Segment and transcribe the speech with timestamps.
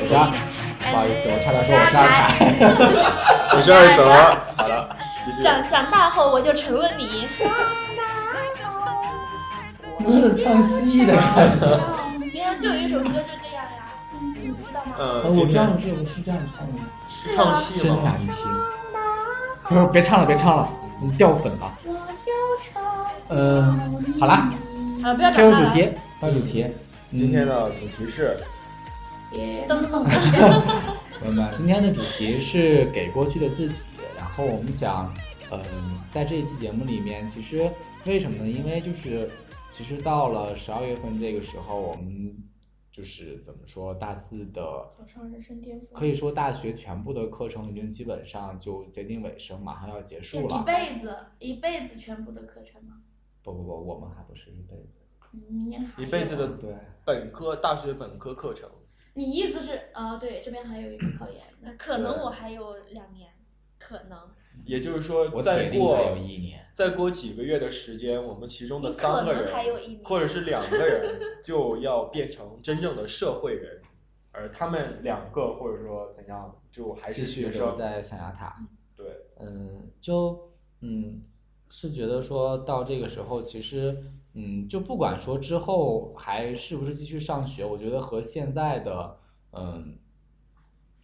[0.00, 0.30] 我是阿，
[0.90, 2.18] 不好意思，我差点说我是二凯。
[3.56, 3.98] 我 是二泽。
[4.56, 4.88] 好了，
[5.24, 5.42] 继续。
[5.42, 7.28] 长长大后我就成了你。
[10.06, 11.80] 有种唱戏的感觉。
[12.20, 13.88] 你看，就有一首歌就这样呀，
[14.20, 14.94] 你不知道吗？
[14.98, 16.72] 呃，我今天知道这首是这样唱的，
[17.36, 17.80] 唱戏吗？
[17.82, 18.34] 真难听。
[19.68, 20.68] 不是，别唱了，别唱了，
[21.00, 21.72] 你掉粉了。
[23.30, 24.50] 嗯，好啦，
[25.02, 25.64] 好了，不要切入主。
[25.70, 26.64] 题，到主题。
[26.64, 26.74] 嗯
[27.16, 28.36] 今天的主题是
[29.34, 30.04] 噔噔噔，
[31.18, 33.86] 朋友们，今天的主题是给过去的自己。
[34.16, 35.12] 然后我们想，
[35.50, 35.60] 嗯、
[36.12, 37.68] 在这一期节目里面，其实
[38.04, 38.48] 为什么呢？
[38.48, 39.28] 因为就是，
[39.70, 42.32] 其实到了十二月份这个时候，我们
[42.92, 44.62] 就是怎么说，大四的
[44.96, 45.88] 走上人生巅峰。
[45.92, 50.60] 可以说大学全部的课程已经基本上就接近尾声，马上要结束了。
[50.60, 52.98] 一辈子，一辈子全部的课程吗？
[53.42, 54.98] 不不不，我们还不是一辈子。
[55.32, 56.72] 嗯明年还一辈子的对，
[57.04, 58.70] 本科大学本科课程。
[59.14, 60.16] 你意思是啊？
[60.16, 63.30] 对，这边还有一个考研，那可能我还有两年，
[63.78, 64.18] 可能。
[64.64, 65.98] 也就是说，我再过。
[66.74, 69.44] 再过几个月的时间，我们其中的三个人
[70.04, 73.80] 或者是两个人就要变成真正的社会人，
[74.32, 77.66] 而他们两个或者说怎样，就还是继续学生。
[77.68, 78.56] 留在象牙塔。
[78.96, 79.06] 对，
[79.38, 81.22] 嗯，就嗯，
[81.68, 83.96] 是觉得说到这个时候，其实
[84.34, 89.16] 嗯，就不管说之后还是不是继续上学，我觉得和现在的
[89.52, 89.96] 嗯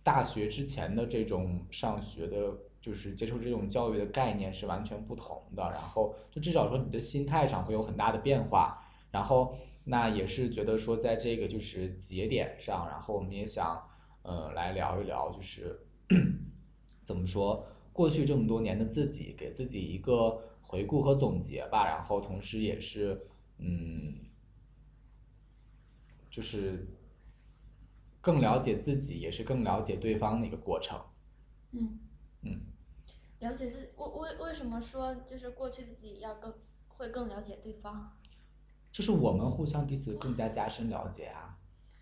[0.02, 5.62] 大学之前的这种上学的，就是接受这种教育的概念是完全不同的。
[5.62, 8.82] 然后就至少说你的心态上会有很大的变化。
[9.12, 9.54] 然后
[9.84, 13.80] 那也是觉得说在这个就是节点上，然后我们也想
[14.22, 15.80] 呃来聊一聊，就是
[17.02, 21.86] 怎么说过去这么多年的自己，给自己一个回顾和总结吧。
[21.86, 23.20] 然后同时也是
[23.60, 24.14] 嗯，
[26.30, 26.86] 就是
[28.20, 30.98] 更了解自己，也是更了解对方的一个过程。
[31.72, 31.98] 嗯
[32.42, 32.60] 嗯，
[33.40, 36.52] 了解自为为为什么说就是过去的自己要更
[36.88, 38.16] 会更了解对方？
[38.90, 41.56] 就是我们互相彼此更加加深了解啊。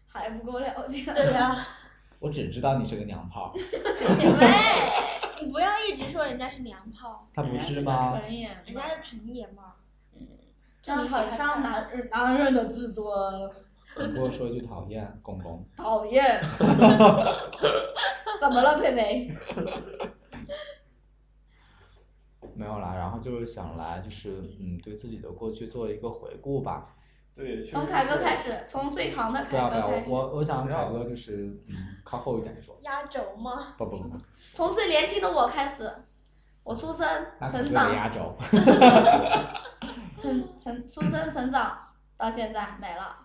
[0.06, 1.04] 还不够了解。
[1.04, 1.54] 对呀、
[2.18, 8.18] 我只知道你是个娘炮， 喂，你不要一直说人家是娘炮，他不是吗？
[8.18, 9.72] 纯爷，人家是纯爷们儿。
[10.88, 13.04] 这样很伤男人男人的自尊，
[13.98, 15.62] 你给我说一句讨厌，公公。
[15.76, 16.40] 讨厌。
[18.40, 19.30] 怎么了，佩佩？
[22.54, 26.94] 没有啦，然后就是想来，就是嗯，对自己的过去做一个回顾吧。
[27.36, 32.74] 对，从凯哥开始，从最长的不要不要，凯哥开始，我我我想凯哥就是嗯，靠后一点说。
[32.80, 33.74] 压轴吗？
[33.76, 34.16] 不不不，
[34.54, 35.92] 从最年轻的我开始，
[36.64, 37.06] 我出生、
[37.52, 38.34] 成长、压轴。
[40.20, 41.78] 成成出生、成长
[42.16, 43.16] 到现在没了，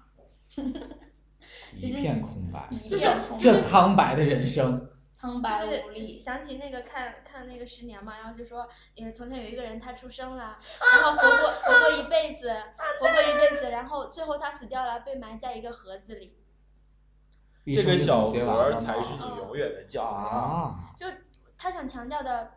[1.75, 4.89] 一片空白，一就是片空这苍白的人生。
[5.13, 6.19] 苍白就是无力。
[6.19, 10.57] 想起那个看看那个十年嘛，然后就说，也从前有一个人他出生了，
[10.93, 12.53] 然后活过活过一辈子，
[12.99, 16.37] 活过一辈子，然后最后他死掉了，被埋在一个盒子里。
[17.65, 20.03] 这个小盒才是你永远的家。
[20.03, 21.07] 啊，就
[21.57, 22.51] 他想强调的，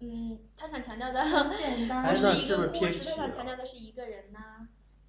[0.00, 1.22] 嗯，他想强调的
[1.54, 4.66] 简单是一那是不是个故事，他想偏题了强调的是一个人呐、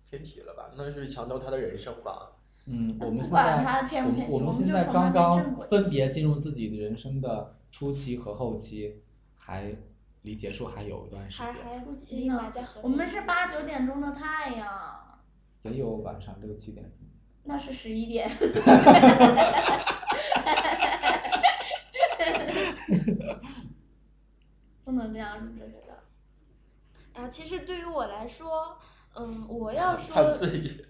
[0.09, 0.69] 偏题了吧？
[0.77, 2.33] 那是强调他的人生吧？
[2.65, 5.57] 嗯，我们现在管他偏不偏，我们我们现在刚刚。
[5.69, 9.01] 分别进入自己的人生的初期和后期，
[9.37, 9.73] 还
[10.23, 11.55] 离结束还有一段时间。
[12.81, 15.21] 我们是八九点钟的太阳，
[15.63, 16.91] 也有晚上六七点。
[17.43, 18.29] 那是十一点。
[24.91, 27.21] 不能这样，是不是觉得？
[27.21, 28.77] 啊，其实对于我来说，
[29.15, 30.85] 嗯，我要说自己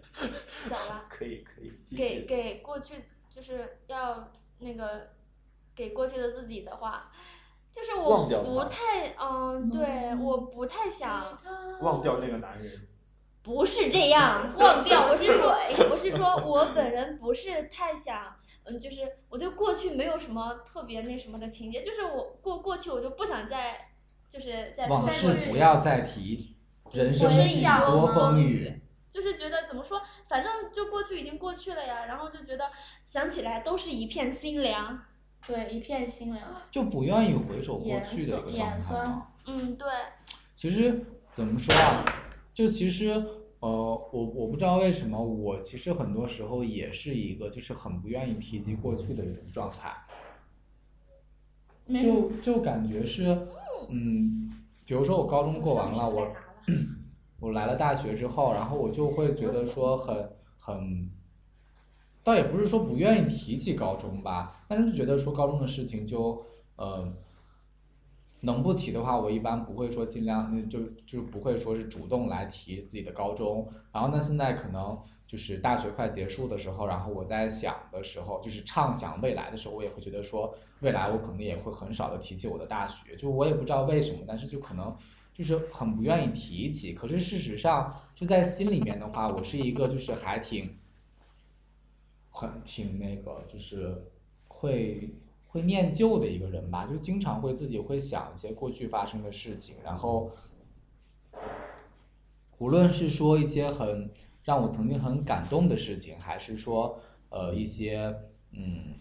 [0.66, 1.06] 咋了？
[1.10, 2.26] 可以可以给。
[2.26, 5.10] 给过去就是要那个
[5.76, 7.12] 给过去的自己的话，
[7.72, 11.38] 就是我不太嗯，对，我不太想，
[11.82, 12.88] 忘掉那个男人。
[13.44, 18.36] 不是这样， 忘掉我是说水不是说我本人不是太想。
[18.64, 23.91] 嗯，就是我对过去没有什么特别那什么的情节，就是我过过去我就不想再，
[24.32, 26.56] 就是在往事不要再提，
[26.94, 28.80] 人生回几多风雨。
[29.12, 32.72] 就是觉得怎么说，反正就过去已经过去了呀，然后就觉得
[33.06, 34.98] 想起来都是一片心凉。
[35.46, 36.48] 对，一片心凉。
[36.72, 39.22] 就不愿意回首过去的一个状态。
[39.48, 39.88] 嗯，对，
[40.56, 42.06] 其实怎么说啊？
[42.54, 43.10] 就其实
[43.60, 43.70] 呃，
[44.14, 49.94] 我我不知道为什么，我其实很多时候也是一个就是很不愿意提及过去的一种状态。
[51.86, 53.48] 没就就感觉是，
[53.90, 54.52] 嗯，
[54.86, 56.32] 比如说我高中过完了，我
[57.40, 61.10] 我来了大学之后，然后我就会觉得说很很，
[62.24, 66.46] 倒也不是说不愿意提起高中吧，但是就觉得说高中的事情就
[66.76, 67.12] 呃，
[68.42, 73.68] 能不提的话，我一般不会说尽量，嗯就就不会说是主动来提自己的高中。
[73.92, 74.98] 然后那，现在可能
[75.32, 84.94] 就是大学快结束的时候，然后我在想的时候，就是畅想未来的时候，我也会觉得说，未来我可能也会很少的提起我的大学，就我也不知道为什么，但是就可能
[85.34, 86.92] 就是很不愿意提起。
[86.92, 90.70] 可是事实上，就在心里面的话，我是一个就是还挺，
[92.30, 94.12] 很挺那个，就是
[94.50, 95.16] 会
[95.48, 100.30] 会念旧的一个人吧，就经常会自己会想一些过去发生的事情，然后
[102.58, 104.12] 无论是说一些很
[104.44, 107.00] 让我曾经很感动的事情，还是说
[107.30, 108.14] 呃一些
[108.52, 108.96] 嗯，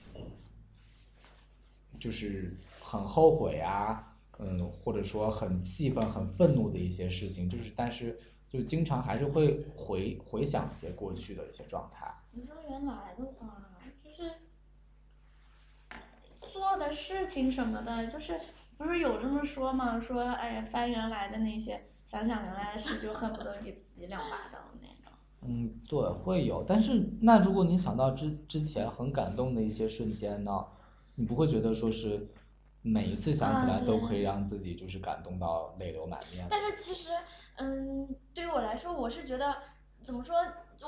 [1.98, 12.12] 就是很后悔啊，嗯，或者说很气愤、很愤怒的一些事情，就是但是就经常还是会回回想一些过去的一些状态。
[12.32, 13.66] 你说原来的话，
[14.04, 14.30] 就是
[16.52, 18.38] 做的事情什么的，就是
[18.76, 19.98] 不是有这么说吗？
[20.00, 24.96] 说哎呀，翻原来的那些，想想原来的事，就恨不得给自己两巴掌那种。
[25.42, 26.62] 嗯，对，会有。
[26.66, 30.64] 但是那如果你想到之之前很感动的一些瞬间呢，
[31.14, 32.28] 你不会觉得说是
[32.82, 36.46] 每一次想起啊来都可以让自己就是感动到泪流满面？
[36.50, 37.10] 但是其实，
[37.56, 39.56] 嗯，对于我来说，我是觉得
[40.00, 40.36] 怎么说，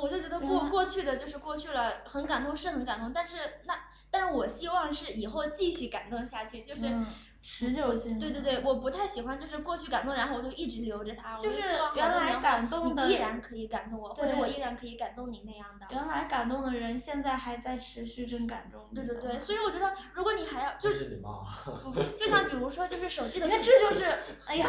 [0.03, 3.75] 我就觉得过过去的就是过去了，很感动是很感动，但是那，
[4.11, 6.87] 但是我希望是以后继续感动下去，就是。
[6.87, 7.07] 嗯
[7.43, 8.19] 持久性。
[8.19, 11.37] 对对对，我不太喜欢就是过去感动，然后我就一直留着它。
[11.39, 11.61] 就是
[11.97, 15.87] 原来感动的你依然可以感动我，或者我依然可以感动你那样的。
[15.91, 18.81] 原来感动的人，现在还在持续着感动。
[18.95, 21.45] 对对对，所以我觉得，如果你还要就这是礼貌。
[21.93, 24.05] 不就像比如说，就是手机的你看，这就是，
[24.47, 24.69] 哎呀，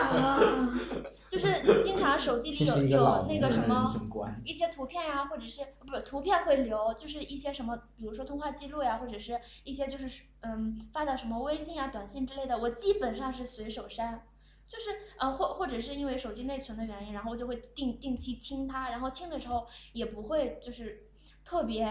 [1.30, 3.86] 就是经常手机里有有那个什么。
[4.44, 14.28] 一些图片呀，或者是不是图片会留，就是一些什么，比如说通话记录呀，或者是一些就是嗯发的什么微信啊、短信之类的，我基本上是随手删。
[14.66, 14.90] 就是
[15.20, 21.10] 呃或或者是因为手机内存的原因，然后我就会定定期清它，然后清的时候也不会就是
[21.46, 21.86] 特别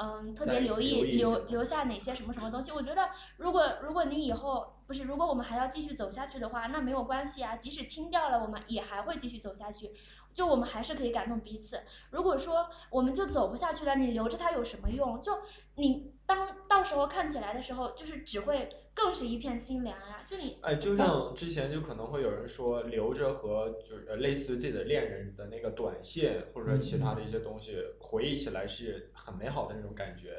[0.00, 2.72] 嗯特别留意留留下哪些什么什么东西。
[2.72, 9.92] 我觉得如果如果你以后不是如果我们还要继续走下去的话，那没有关系啊，即使清掉了，我们也还会继续走下去。
[10.34, 11.80] 就我们还是可以感动彼此。
[12.10, 15.20] 如果说我们就走不下去了，你留着它有什么用？
[15.22, 15.32] 就
[15.76, 20.24] 你当到时候看起来的时候，就是只会更是一片心凉呀。
[20.26, 30.30] 就你哎，就像之前就可能会有人说，留着和就是呃类似于自己的恋人的那个短信，或者说其他的一些东西，回忆起来是很美好的那种感觉，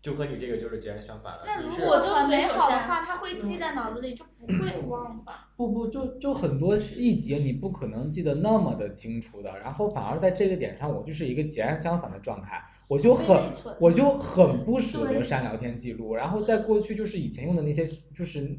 [0.00, 1.42] 就和你这个就是截然相反的。
[1.46, 5.50] 那如果都果很美随手删好的话，他会记在脑子里，就不会忘吧？
[5.56, 18.58] 不不，就就很多细节你不可能记得那么的清楚的，然后反而在这个点上，我就是一个截然相反的状态，我就很我就很不舍得删聊天记录，然后在过去就是以前用的那些就是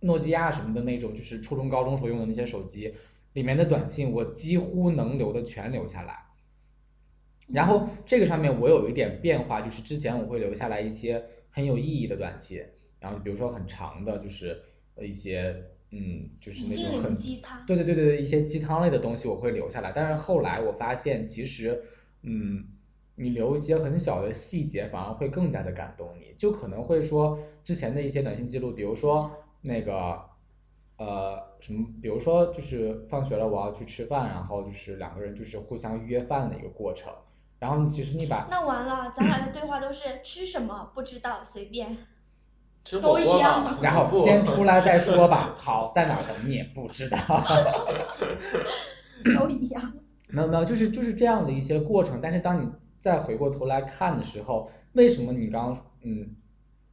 [0.00, 2.94] 诺基亚什么的那种，就是初中高中时候用的那些手机
[3.32, 6.14] 里面的短信，我几乎能留的全留下来。
[7.48, 12.60] 然后这个上面我有一点变化，就是之前我会留下来一些很有意义的短信，
[13.00, 14.60] 然后比如说很长的，就是
[14.96, 15.54] 呃一些
[15.92, 17.64] 嗯，就是那种很鸡汤。
[17.64, 21.80] 对对对对对，一些鸡汤类的东西我会留下来，但是后来我发现，其实，
[22.22, 22.64] 嗯，
[23.16, 26.34] 你留一些很小的细节，反而会更加的感动你。
[26.38, 29.30] 就可能会说之前的一些短信记录，比如说
[29.62, 30.20] 那个，
[30.98, 37.12] 呃，什么，比如说就是放学了我要去吃饭，然后就是两个人就是互相约饭的一个过程，
[37.58, 41.96] 然后其实你把那完了，咱俩的对话都是吃什么不知道，随便。
[42.84, 47.18] 吃都火锅嘛一样嘛，然后先 出来再说吧，好，在哪儿等你不知道。
[49.40, 49.92] 都一样。
[50.28, 52.20] 没有没有，就是就是这样的一些过程。
[52.22, 52.70] 但是当你
[53.06, 56.28] 再回过头来看的时候，为什么你刚刚嗯，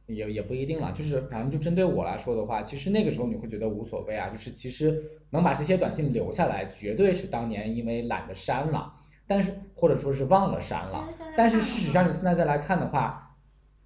[0.06, 0.92] 也也不一定了。
[0.92, 4.28] 就是反正就针对我来说的话，其实那个时候你会觉得无所谓啊。
[4.28, 8.94] 就是其实能把这些短信留下来，绝对是当年因为懒得删了，
[9.26, 11.08] 但是或者说是忘了删了。
[11.36, 13.36] 但是事实上，你现在再来看的话，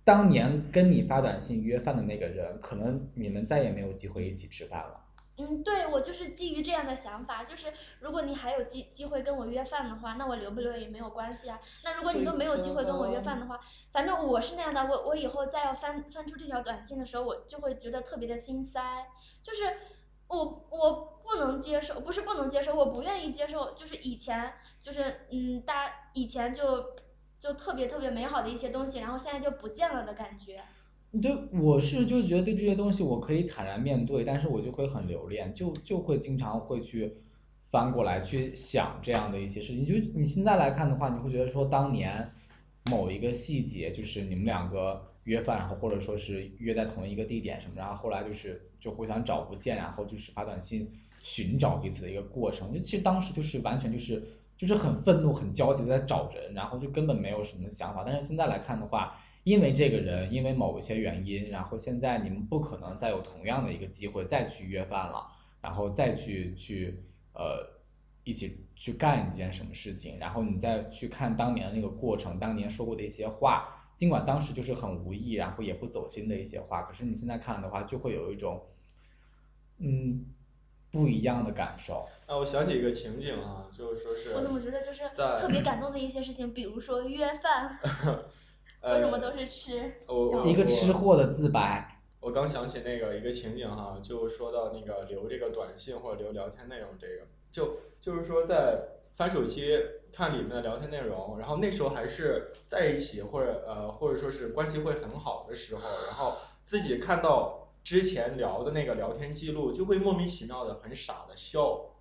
[0.04, 5.00] 当年跟你发短信约饭的那个人，可能你们再也没有机会一起吃饭了。
[5.40, 11.60] 嗯，对我就是基于这样的想法，就是如果你还有机机会跟我约饭的话，那我留不留也没有关系啊。
[11.84, 13.60] 那如果你都没有机会跟我约饭的话，
[13.92, 19.06] 反正我是那样的，我我以后再要翻翻出这条短信的时候，我就会觉得特别的心塞，
[19.40, 19.76] 就是
[20.26, 26.96] 我我不能接受，不是不能接受，我不愿意接受，就是以前就是嗯，大以前就
[27.38, 30.60] 就特别特别美好的一些东西，然后现在就不见了的感觉。
[31.22, 37.14] 对，我是就觉得对这些东西我可以坦然面对，但是我就会很留恋，就就会经常会去
[37.60, 39.86] 翻过来去想这样的一些事情。
[39.86, 42.30] 就你现在来看的话，你会觉得说当年
[42.90, 52.70] 某一个细节，就是你们两个约饭，然后或者说是约在同一个地点什么，然后后来就是就互相找不见，然后就是发短信寻找彼此的一个过程。
[52.72, 54.22] 就其实当时就是完全就是
[54.56, 58.02] 就是很愤怒、很焦急的在找人，然后就根本没有什么想法。
[58.04, 59.18] 但是现在来看的话，
[59.48, 65.26] 因为这个人，因为某一些原因，然后现在你们不可能再有同样的一个机会再去约饭了，
[65.62, 67.02] 然后再去去
[67.32, 67.66] 呃
[68.24, 78.66] 一起去干一件什么事情，然后你再去看当年的那个过程，当年说过的一些话，尽管当时就是很无意，然后也不走心的一些话，可是你现在看的话，就会有一种
[79.78, 80.26] 嗯
[80.90, 82.06] 不一样的感受。
[82.26, 87.78] 啊，我想起一个情景啊，就是说是我怎么觉得就是特别感动的一些事情，比如说约饭，
[88.82, 89.94] 为呃什么都是吃？
[90.06, 99.78] 我笑一个吃货的自白，我刚想起那个一个情景哈，就说到那个留这个短信或者留聊天内容这个，就就是说在翻手机
[100.12, 111.96] 看里面的聊天内容，然后那时候还是在一起或者呃或者说是关系会很好的时候，然后自己看到之前聊的那个聊天记录，就会莫名其妙的很傻的笑，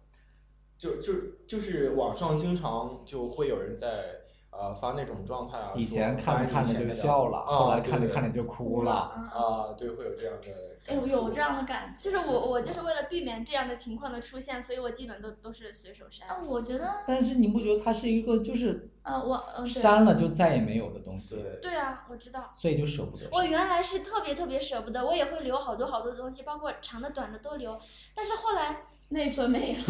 [0.77, 1.13] 就就
[1.47, 4.26] 就是网上经常就会有人在
[4.57, 8.91] 呃发那种状态啊，以前看着看着就笑了，后来看着看着着就哭了。
[8.91, 10.47] 啊，啊，对，会有这样的
[10.87, 11.07] 哎，我。
[11.07, 12.01] 有这样的感觉。
[12.01, 16.27] 就是我我就是为了避免这样的情况的出现，所以我基本都都是随手删。
[16.27, 22.49] 啊，我觉得，但是你不觉得它是一个就是呃，我，嗯，删了就再也没有的东西，对，对啊，我知道。
[22.53, 23.27] 所以就舍不得。
[23.31, 27.79] 我原来是特别特别舍不得，我也会留好多好多的东西，包括长的短的都留。
[28.15, 29.83] 但是后来，内存没了。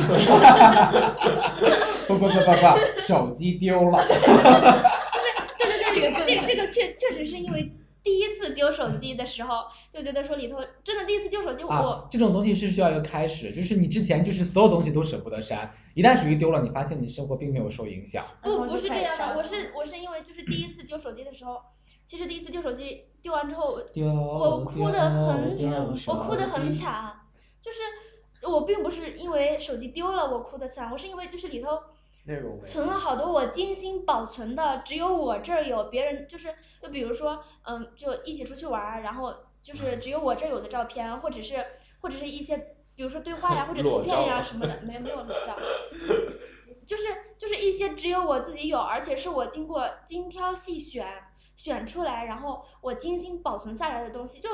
[2.07, 4.05] 不不不不不，手机丢了。
[4.07, 4.17] 对
[5.67, 18.23] 对对，这个这个这个确确实是因为第一次丢手机的时候，就觉得说里头真的第一次丢手机，我、啊，这种东西是需要一个开始，就是你之前就是所有东西都舍不得删，一旦手机丢了，你发现你生活并没有受影响。
[18.41, 21.57] 不不是这样的，我是我是因为就是第一次丢手机的时候，
[22.05, 25.57] 其实第一次丢手机丢完之后，我哭的很
[26.07, 27.13] 我哭的很惨，
[27.61, 27.79] 就是
[28.43, 31.79] 我并不是因为手机丢了我哭的惨，我是因为就是里头
[32.61, 41.65] 存了好多我精心保存的，只有我这儿有，别人就是就比如说，嗯，就一起出去玩儿，然后就是只有我这儿有的照片，或者是
[42.01, 42.57] 或者是一些
[42.95, 45.55] 比如说对话呀或者图片呀什么的，没有没有裸照，
[46.85, 47.05] 就是
[47.37, 51.07] 就是一些只有我自己有，而且是我经过精挑细选
[51.55, 54.49] 选出来，然后我精心保存下来的东西，就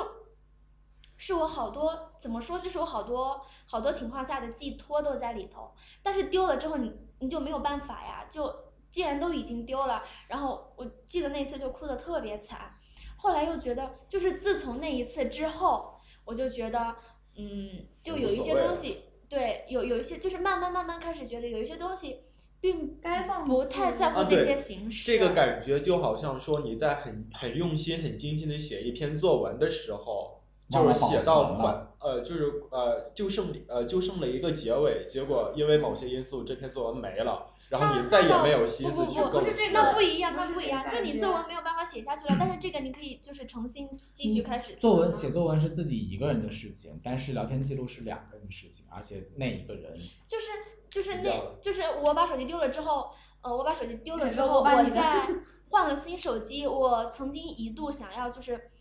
[1.18, 8.54] 是我好多怎么说，就是我好多好多情况下的寄托都在里头，但是丢了之后你你就没有办法呀，就
[8.90, 12.76] 既然都已经丢了，然后我记得那次就哭的特别惨，
[13.18, 16.96] 后来又觉得就是自从那一次之后，我就觉得
[17.38, 22.26] 嗯，就有一些东西，对，有有一些就是慢慢慢慢开始觉得有一些东西
[22.62, 30.43] 并该放不肆太在乎那些形式，这个感觉就好像说你在很很用心、很精心的写一篇作文的时候，
[30.74, 39.20] 就是写到保存快呃，就是呃，就剩呃就剩了一个结尾，结果因为某些因素，这篇作文没了，然后你再也没有心思去构思。
[39.22, 40.84] 不不不不是这个不一样，那不一样。
[40.90, 44.76] 就你作文没有办法写下去了，但是这个你可以就是重新继续开始。
[44.76, 50.48] 作文写作文是自己一个人的事情，但是聊天记录是两个人的事情，而且那一个人就是
[50.92, 53.12] 就是那就是我把手机丢了之后，
[53.42, 55.30] 呃，我把手机丢了之后，我把你的我在
[55.70, 58.72] 换了新手机，我曾经一度想要就是。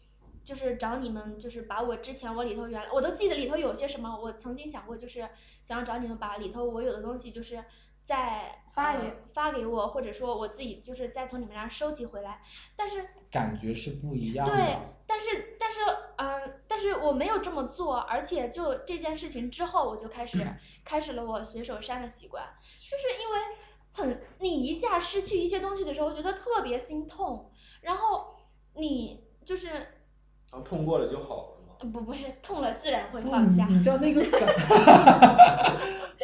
[0.44, 5.28] 就是找你们，就是把我之前我里头原我都记得里头有些什么，我曾经想过，就是
[5.60, 7.64] 想要找你们把里头我有的东西，就是
[8.02, 12.42] 再呃发给发给我，或者说我自己就是再从你们那儿收集回来，
[12.74, 14.52] 但是感觉是不一样的。
[14.52, 15.80] 对，但是但是
[16.16, 20.38] 嗯、但是我没有这么做，而且就这件事情之后，我就开始、
[20.84, 22.44] 开始了我随手删的习惯，
[22.76, 23.40] 就是因为
[23.92, 28.34] 很你一下失去一些东西的时候，我觉得特别心痛，然后
[28.74, 30.01] 你就是
[30.52, 31.74] 然后痛过了就好了吗。
[31.90, 34.46] 不不是痛了自然会放下，你你知道那个感，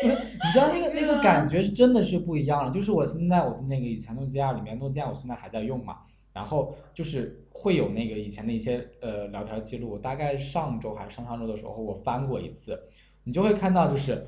[0.01, 2.71] 不是，你知道那个那个感觉是真的是不一样的。
[2.71, 5.99] 就是我现在我的那个以前诺基亚里面，诺基亚我现在还在用嘛，
[6.33, 12.79] 然后就是会有那个以前的一些呃聊天记录，大概上周还是上上周的时候我翻过一次，
[13.25, 14.25] 你就会看到就是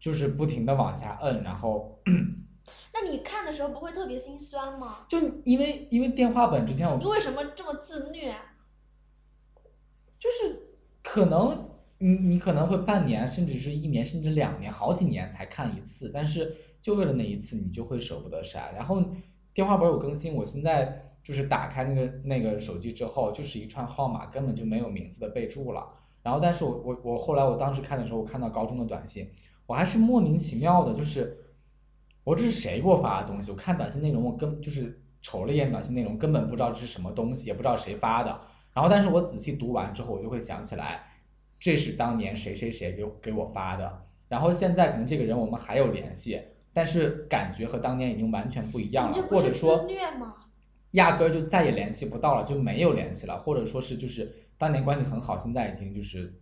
[0.00, 2.00] 就是不停的往下摁，然后
[2.92, 5.06] 那你看的时候不会特别心酸吗？
[5.08, 8.34] 就因为因为电话本之前我你为什么这么自虐？
[10.22, 10.56] 就是
[11.02, 18.72] 可能你你可能会半年，甚至是一年，甚至两年，好几年才看一次，但是就为了那一次，你就会舍不得删。
[18.72, 19.02] 然后
[19.52, 25.84] 电话本有更新，我现在就是打开那个那个手机之后，就是一串号码，根本就没有名字的备注了。
[26.22, 29.28] 然后，但是我我我后来我当时看的时候，我看到高中的短信，
[29.66, 31.36] 我还是莫名其妙的，就是
[32.22, 33.50] 我这是谁给我发的东西？
[33.50, 38.40] 我看短信内容，我根就是瞅了一眼短信内容，根本不知道这是什么东西，也不知道谁发的。
[38.74, 41.04] 然后，但是我仔细读完之后，我就会想起来，
[41.58, 44.04] 这是当年谁谁谁给我给我发的。
[44.28, 46.40] 然后现在可能这个人我们还有联系，
[46.72, 50.34] 但是感觉和当年已经完全不一样了，或者说虐吗？
[50.92, 56.34] 压根儿就再也联系不到了，就没有联系了，或者说是就是当年关系很好，现在已经就是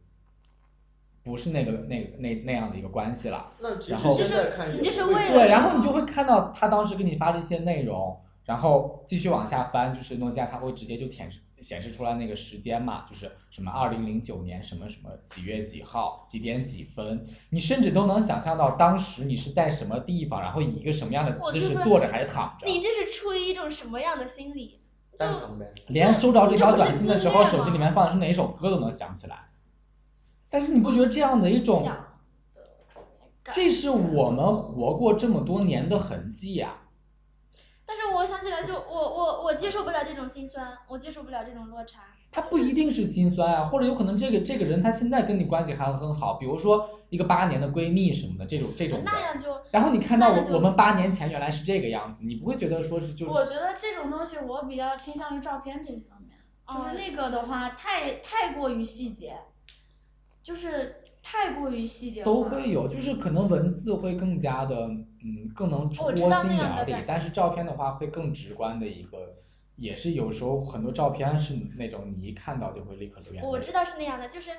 [1.22, 3.52] 不是那个那个那那样的一个关系了。
[3.88, 22.66] 然后实现在看你也会这是为了对，然后你就会看到他当时给你发的一些内容，然后继续往下翻，就是诺基亚它会直接就显示显示出来那个时间嘛，就是什么二零零九年什么什么几月几号几点几分，你甚至都能想象到当时你是在什么地方，然后以一个什么样的姿势坐着还是躺着。
[22.66, 24.80] 你这是出于一种什么样的心理？
[25.16, 25.72] 蛋疼呗。
[25.86, 29.50] 连收着这条短信的时候，手机里面放的是哪一首歌都能想起来。
[30.48, 31.88] 但是你不觉得这样的一种，
[33.52, 36.74] 这是我们活过这么多年的痕迹呀、
[37.90, 42.02] 但是我想起来就，我我我接受不了这种心酸，我接受不了这种落差。
[42.30, 49.04] 他不一定是心酸啊，或者有可能这个这个人他现在跟你关系还很好，比如说一个八年的闺蜜什么的这种这种人。
[49.04, 59.36] 那样就然后你看到我我们八年前原来是这个样子，你不会觉得说是就是我觉得这种东西我比较倾向于照片这一方面，就是哦那个的话太太过于细节，
[60.40, 69.36] 就是太过于细节化都会有，就是可能文字会更加的嗯更能戳心眼里，但是照片的话会更直观的一个，
[69.76, 73.48] 也是有时候很多照片是那种你一看到就会立刻流眼泪。
[73.48, 74.50] 我知道是那样的，就是，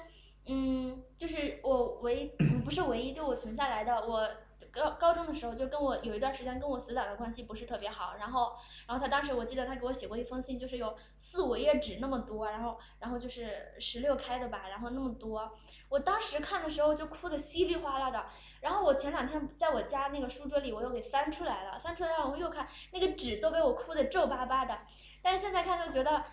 [0.48, 4.28] 嗯，就是我唯一嗯不是唯一，就我存下来的，我
[4.72, 8.54] 高高中的时候就跟我有一段时间跟我死党的关系不是特别好，然后
[8.88, 15.52] 然后他当时我记得他给我写过一封信，就是有四五页纸那么多，然后然后就是十六开的吧，然后那么多，
[15.90, 18.26] 我当时看的时候就哭的稀里哗啦的，
[18.62, 24.78] 然后我前两天在我家那个书桌里我又给翻出来了，翻出来我又看那个纸都被我哭的皱巴巴的，
[25.22, 26.24] 但是现在看就觉得，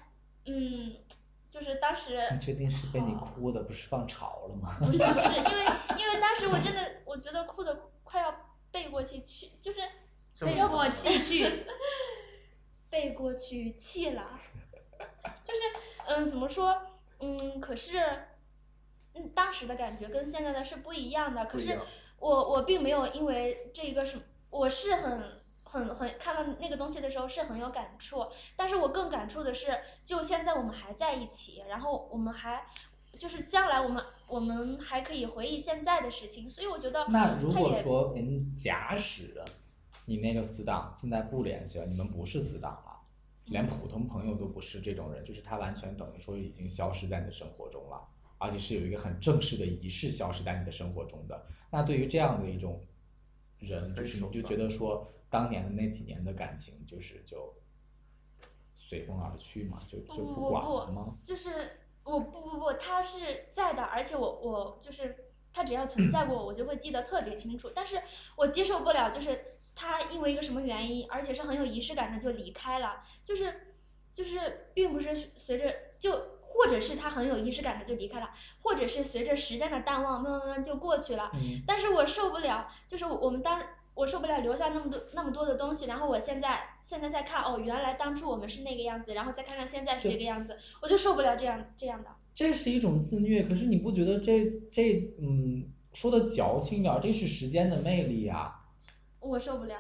[0.46, 0.96] 嗯。
[1.50, 4.68] 就是当时你确定是被你哭的，不是放潮了吗？
[4.80, 5.64] 不是不是，因为
[5.96, 7.74] 因为当时我真的我觉得哭的
[8.08, 8.34] 快要
[8.70, 9.80] 背过去去，就是
[10.40, 11.66] 背过气去，
[12.88, 14.40] 背过去气了，
[15.44, 15.60] 就是
[16.06, 16.80] 嗯怎么说
[17.20, 17.98] 嗯，可是
[19.12, 21.78] 嗯当时的感觉跟现在的是不一样的，可是
[22.18, 32.64] 我我并没有因为这个什么我是很很很看到那个东西的时候是很有感触，但是我更感触的是，就现在我们还在一起，然后我们还
[33.18, 39.42] 就是将来我们我们还可以回忆现在的事情，所以我觉得那如果说，嗯，假使
[40.04, 43.00] 你那个死党现在不联系了，你们不是死党了，
[43.46, 48.06] 连普通朋友都不是这种人，就是他完全等于说已经消失在你的生活中了，
[48.38, 51.46] 而且是有一个很正式的仪式消失在你的生活中的。
[51.70, 52.80] 那对于这样的一种
[53.58, 57.54] 人，就是你就觉得说，当年的那几年的感情，就是就
[58.76, 61.18] 随风而去嘛，就就不不管不了吗？
[61.22, 61.50] 就是
[62.10, 67.70] 我不不不，他是在的，而且我我就是他只要存在过，我就会记得特别清楚。
[67.74, 68.02] 但是
[68.36, 73.74] 我接受不了，就是他因为一个什么原因，而且是很有仪式感的就离开了，就是
[74.12, 76.38] 就是并不是随着就。
[76.50, 78.30] 或者是他很有仪式感的就离开了，
[78.62, 81.30] 或者是随着时间的淡忘，慢慢慢慢就过去了。
[81.34, 83.62] 嗯，但是我受不了，就是我们当
[83.98, 92.08] 我受不了留下那么多那么多的东西，然后我现在现在再看，哦，原来当初我们是那个样子，然后再看看现在是这个样子，我就受不了这样这样的。
[92.32, 98.68] 这是一种自虐，可是你不觉得这这嗯说的矫情点儿，这是时间的魅力啊。
[99.18, 99.74] 我受不了。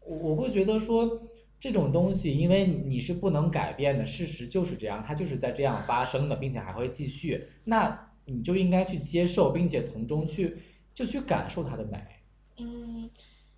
[0.00, 1.20] 我我会觉得说
[1.60, 10.58] 这种东西，因为你是不能改变的，事实就是这样，它就是在这样发生的，并且还会继续，那你就应该去接受，并且从中去
[10.92, 11.96] 就去感受它的美。
[12.58, 13.08] 嗯，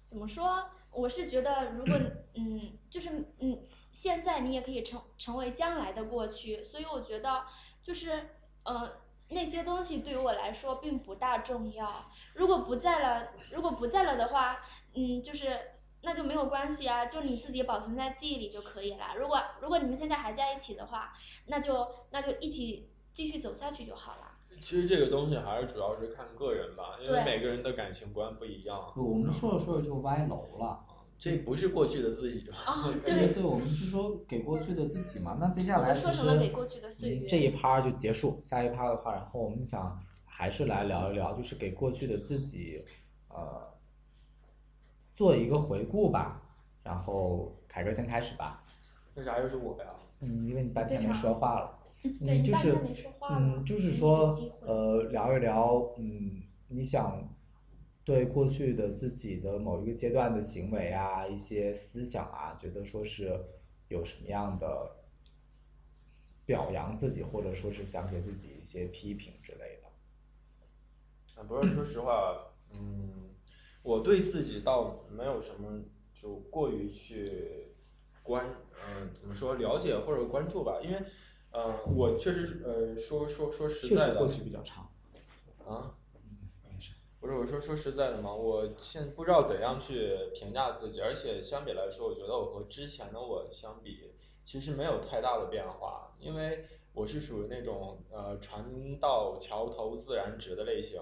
[0.08, 0.70] 怎么说？
[0.90, 1.94] 我是觉得，如果
[2.32, 7.44] 嗯，就是嗯，现在你也可以成成为将来的过去，所以我觉得
[7.82, 8.30] 就是
[8.62, 8.90] 呃，
[9.28, 12.10] 那些东西对于我来说并不大重要。
[12.32, 14.60] 如果不在了，如果不在了的话，
[14.94, 15.60] 嗯，就是
[16.00, 19.14] 那就没有关系啊，就你自己保存在记忆里就可以了。
[19.14, 21.12] 如果如果你们现在还在一起的话，
[21.48, 24.27] 那就那就一起继续走下去就好了。
[24.60, 28.92] 其实这个东西还是主要是看个人吧，因因为每个人的感情观不一样。
[28.94, 30.84] 不，我们说着说着就歪楼了。
[31.18, 35.36] 这不是过去的自己，啊，对对，对，我们是说给过去的自己嘛。
[35.40, 37.26] 那接下来其实说成了给过去的岁月。
[37.26, 42.84] 嗯这一趴就结束，下一趴的话，然后我们想还是来聊一聊，就是给过去的自己，
[43.30, 43.68] 呃，
[45.16, 46.40] 做一个回顾吧。
[46.84, 48.62] 然后凯哥先开始吧，
[49.14, 49.90] 为啥又是我呀？
[50.20, 51.77] 嗯，因为你半天没说话了，对
[52.20, 52.76] 嗯，就是
[53.30, 57.34] 嗯，就是说呃，聊一聊，嗯，你想
[58.04, 63.38] 对过去的自己的某一个阶段的行为啊，一些思想啊，觉得说是
[63.88, 64.96] 有什么样的
[66.46, 69.88] 表扬自己，或者说是想给自己一些批评之类的。
[71.40, 73.30] 啊，不是，说实话，嗯，
[73.82, 75.82] 我对自己倒没有什么
[76.14, 77.74] 就过于去
[78.22, 81.02] 关，嗯、怎么说了解或者关注吧，因为，
[81.50, 84.88] 呃，我确实是，呃，说说说实在的确实过去比较长，
[85.66, 85.94] 啊，
[87.20, 94.12] 不是我说说实在的嘛，我现不知道怎样去评价自己，而且相比来说，我觉得我和之前的我相比，
[94.44, 101.00] 其实没有太大的变化，因为我是属于那种呃船到桥头自然直的类型，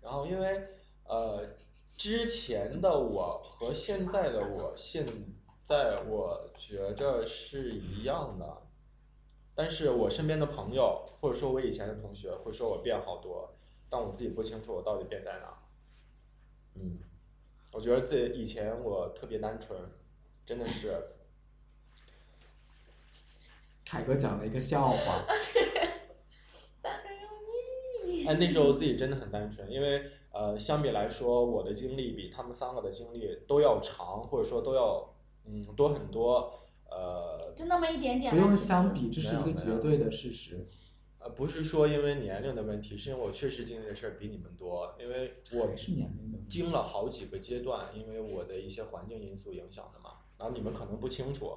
[0.00, 0.68] 然后因为
[1.04, 1.46] 呃
[1.96, 5.06] 之前的我和现在的我，现
[5.62, 8.63] 在我觉着是一样的，
[9.54, 13.54] 但是我身边的朋友或者说我以前的同学会说我变好多，
[13.88, 15.62] 但我自己不清楚我到底变在哪。
[16.74, 16.98] 嗯，
[17.72, 19.78] 我觉得自己以前我特别单纯，
[20.44, 20.92] 真的是。
[23.84, 25.24] 凯哥讲了一个笑话，
[28.26, 35.14] 哎，那时候自己真的很单纯，因为呃，相比来说，我的经历比他们三个的经历都要长，或者说都要
[35.44, 36.52] 嗯多很多。
[36.96, 40.68] 呃就那么一点点不用相比，这是一个绝对的事实。
[41.18, 50.10] 呃，不是说因为年龄的问题，是因为我确实经历的事儿比你们多，因为我是年龄的经了好几个阶段，因为我的一些环境因素影响的嘛。
[50.36, 51.50] 然后你们可能不清楚，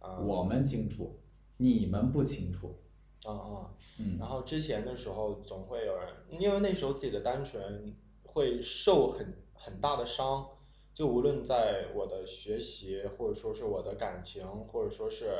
[0.00, 1.18] 啊、我们清楚，
[1.56, 2.78] 你们不清楚。
[3.24, 10.46] 啊啊，嗯然后之前的时候总会有人，因为那时候自己的单纯会受很很大的伤，
[10.92, 15.30] 就无论在我的学习，或者说是我的感情，或者说是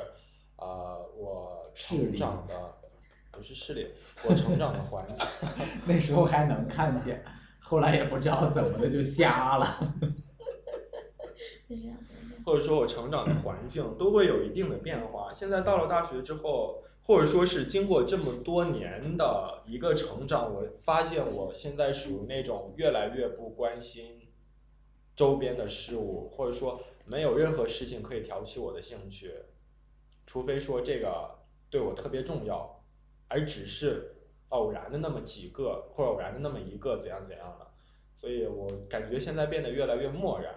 [0.57, 2.75] 呃我成长的，
[3.33, 3.89] 不是视力，
[4.29, 5.27] 我成长的环境，
[5.87, 7.25] 那时候还能看见，
[7.61, 9.67] 后来也不知道怎么的就瞎了。
[11.69, 12.05] 就这样子。
[12.45, 15.31] 或者说我成长的环境都会有一定的变化。
[15.33, 24.20] 现在到了大学之后，或者说是经过这么多年的一个成长，我发现我现在属于那种越来越不关心
[25.21, 29.31] 周边的事物，或者说没有任何事情可以挑起我的兴趣，
[30.27, 31.31] 除非说这个
[31.69, 32.83] 对我特别重要，
[33.29, 34.15] 而只是
[34.49, 37.67] 偶然的那么几个，或者偶然的那么一个怎样怎样的。
[38.17, 40.55] 所以我感觉现在变得越来越漠然。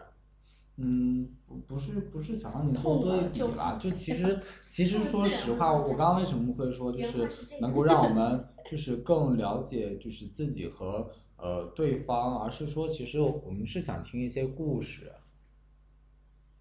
[0.78, 7.28] 嗯，不不是不是想让你做痛对比了就啦，就其实 其实说实话，我我刚刚为什么会说就是
[7.60, 11.12] 能够让我们就是更了解就是自己和
[11.44, 15.12] 呃对方，而是说其实我们是想听一些故事，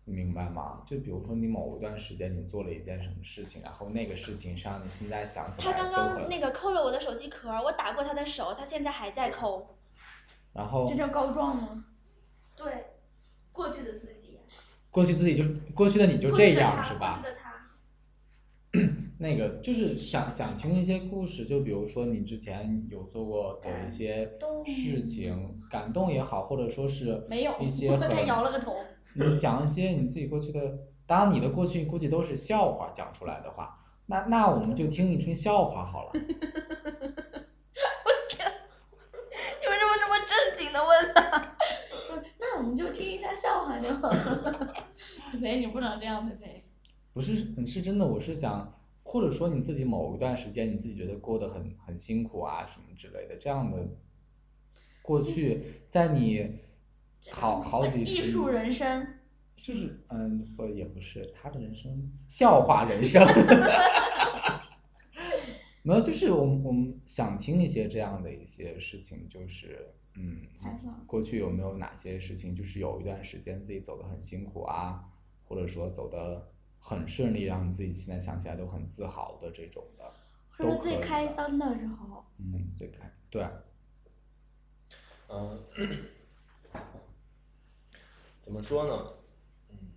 [0.05, 0.83] 你明白吗？
[0.85, 9.79] 就比如说你某一段时间你做了一件什么事情，然后那个事情上你现在想起他来都刚刚，那个抠了我的手机壳，我打过他的手，他现在还在抠。
[10.53, 11.85] 然后这叫告状吗？
[12.57, 12.87] 对，
[13.53, 14.41] 过去的自己，
[14.91, 17.23] 过去自己就过去的你就这样是吧去？
[17.23, 17.53] 的他，
[19.23, 24.29] 那个就是想想听一些故事，就比如说你之前有做过的一些
[24.67, 28.75] 事情，感动也好，或者说是没有一些他很摇了个头。
[29.15, 36.11] 你讲一些你自己过去的，当然你的过去估计都是笑话讲出来的话，那那我们就听一听笑话好了。
[36.19, 36.19] 不
[38.29, 38.45] 行，
[39.61, 41.55] 你为什么这么正经的问他？
[42.09, 44.85] 说那我们就听一下笑话就好了。
[45.31, 46.65] 培培，你不能这样，培培。
[47.13, 48.82] 不是，你是真的，我是想，
[49.13, 53.87] 或者说你自己某一段时间你自己觉得过得很很辛苦啊什么之类的，这样的
[55.03, 56.61] 过去在你
[57.31, 59.07] 好好几十艺术人生，
[59.55, 63.23] 就是嗯，不也不是他的人生笑话人生，
[65.85, 70.41] 没有，就是我们我们想听一些这样的一些事情，就是嗯
[71.07, 75.05] 过去有没有哪些事情，就是有一段时间自己走得很辛苦啊，
[75.45, 76.51] 或者说走得
[76.85, 80.05] 很顺利，让你自己现在想起来都很自豪的这种的，
[80.51, 83.47] 或者都可以最开心的时候，嗯，最开对，
[85.29, 85.63] 嗯，
[88.41, 89.13] 怎么说呢？
[89.71, 89.93] 嗯，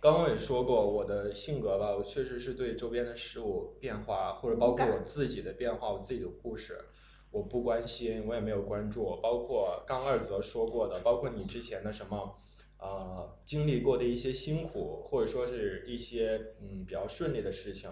[0.00, 6.86] 刚刚也说过，我的性格吧，我确实是对周边的事物变化，或者包括我自己的变化，我自己的故事，
[7.30, 12.38] 我不关心，我也没有关注，包括刚二则说过的，包括你之前的什么。
[12.78, 17.90] 呃，经历过的一些辛苦，或者说是一些嗯比较顺利的事情，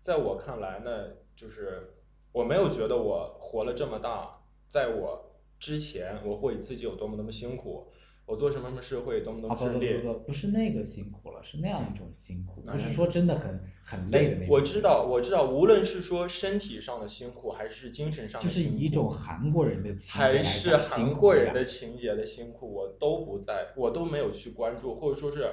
[0.00, 1.94] 在我看来呢，就是
[2.32, 7.88] 我没有觉得我活了这么大，在我之前我会自己有多么多么辛苦，
[8.26, 9.78] 我做什么什么事会多么多啊不不么。
[9.78, 14.48] 不不，不是那个辛苦了，是那样一种辛苦，哪不是说真的很很累的那种。
[14.48, 25.50] 我知道，我知道，无论是说身体上的辛苦，还是精神上就是的辛苦，以一种韩国人的情节还来是讲辛苦韩国人的情节的辛苦，我都不在，我都没有去关注，或者说是，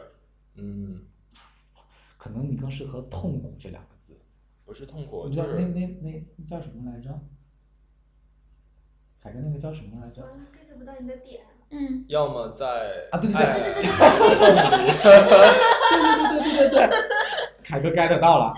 [0.56, 1.04] 嗯，
[2.18, 4.18] 可能你更适合痛苦这两个字。
[4.64, 7.10] 不是痛苦，你知道那就是那那那叫什么来着？
[9.20, 11.44] 凯哥那个叫什么来着？get 不到你的点。
[11.72, 15.10] 嗯，要么在啊对对对对对对对
[16.30, 16.90] 对对对对，
[17.64, 18.54] 凯哥 get 到了。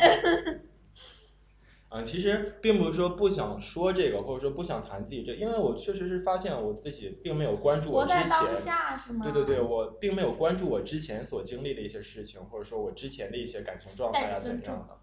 [1.95, 9.23] 嗯，其实并不是说不想说这个，或者说不想谈自己这，因为我确实是发现我自己并没有关注我之前，下是吗？
[9.23, 14.97] 对对对，我并没有关注我之前所经历的一些事情，或者说我之前的一些感情状态啊怎样的，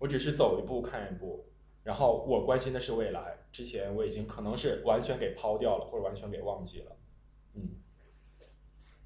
[0.00, 1.46] 我只是走一步看一步，
[1.84, 6.96] 然后我关心的是未来，之前我已经可能是完全给抛掉了，或者完全给忘记了，
[7.54, 7.82] 嗯，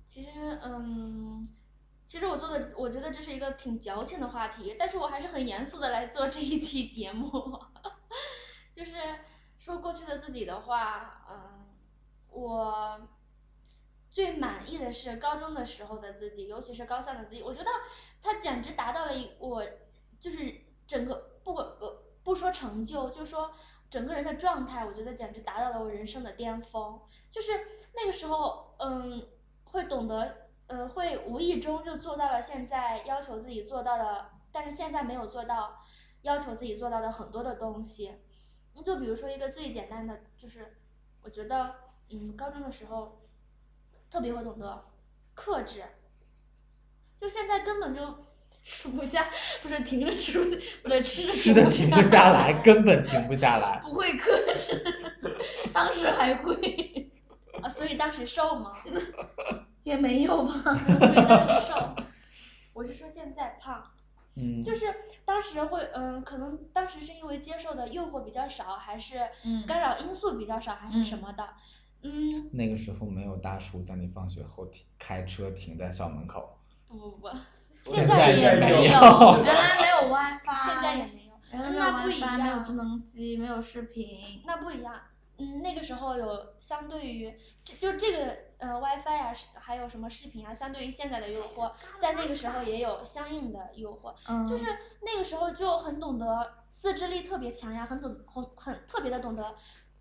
[0.07, 1.49] 其实，嗯，
[2.07, 7.29] 其实我做的，我觉得这是一个挺矫情的话题，但是我还是很严肃的来做这一期节目。
[8.73, 8.95] 就是
[9.59, 11.67] 说过去的自己的话，嗯，
[12.29, 13.09] 我
[14.11, 17.71] 最满意的是高中的时候的自己，尤其是高三的自己，我觉得
[18.23, 19.65] 他简直达到了一我
[20.21, 23.53] 就是整个不管不不说成就，就说
[23.90, 27.01] 整个人的状态，我觉得简直达到了我人生的巅峰。
[27.31, 27.53] 就是
[27.94, 29.27] 那个时候，嗯，
[29.64, 35.83] 会懂得，呃，会无意中就做到了现在要求自己做到的，但是现在没有做到，
[36.22, 38.22] 要求自己做到的很多的东西。
[38.75, 40.77] 你就比如说一个最简单的，就是
[41.22, 41.75] 我觉得，
[42.11, 43.20] 嗯，高中的时候
[44.11, 44.85] 特别会懂得
[45.35, 45.83] 克制，
[47.16, 48.18] 就现在根本就
[48.68, 49.24] 吃不下，
[49.62, 50.50] 不是停着吃不，
[50.83, 53.79] 不对，吃着吃的停不下来，根本停不下来。
[53.81, 54.83] 不会克制，
[55.72, 57.09] 当时还会，
[57.62, 58.72] 啊，所以当时瘦吗，
[59.85, 60.52] 也没有吧？
[60.98, 61.94] 所以当时瘦。
[62.72, 63.92] 我是说现在胖。
[64.35, 64.92] 嗯，就是
[65.24, 71.48] 当时会，嗯，可能当时是因为接受的诱惑比较少，还是嗯干扰因素比较少，还是什么的，
[72.02, 76.59] 嗯，那个时候没有大叔在你放学后停开车停在校门口。
[76.88, 77.29] 不不不，
[77.87, 79.01] 现在在也没有，
[79.44, 82.64] 原来没有 WiFi，现在也没有，原来没有那不一 WiFi，没有样。
[82.64, 84.94] 智能机，没有视频，那不一样。
[85.38, 94.14] 嗯，那个时候有相对于，这就这个呃 WiFi 啊，还有什么视频啊，相对于现在的诱惑，在那个时候也有相应的诱惑。
[94.29, 94.64] 嗯，就是
[95.03, 99.55] 那个时候就很懂得自制力特别强呀，很懂很很特别的懂得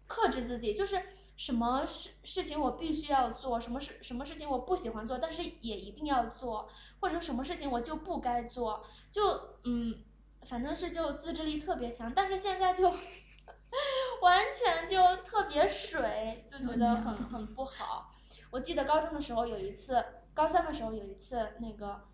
[0.08, 1.02] 克制自己，就是
[1.36, 6.70] 什么事事情我必须要做，什么事什么事情我不喜欢做，但是也一定要做，
[7.00, 10.04] 或者什么事情我就不该做，就嗯，
[10.48, 12.90] 反正是就自制力特别强，但是现在就
[14.22, 18.12] 完全就特别水，就觉得很很不好。
[18.52, 22.08] 我记得高中的时候有一次，高三的时候有一次那个。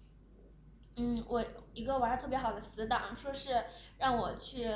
[0.97, 1.41] 嗯，我
[1.73, 3.63] 一个玩的特别好的死党说是
[3.97, 4.69] 让我去，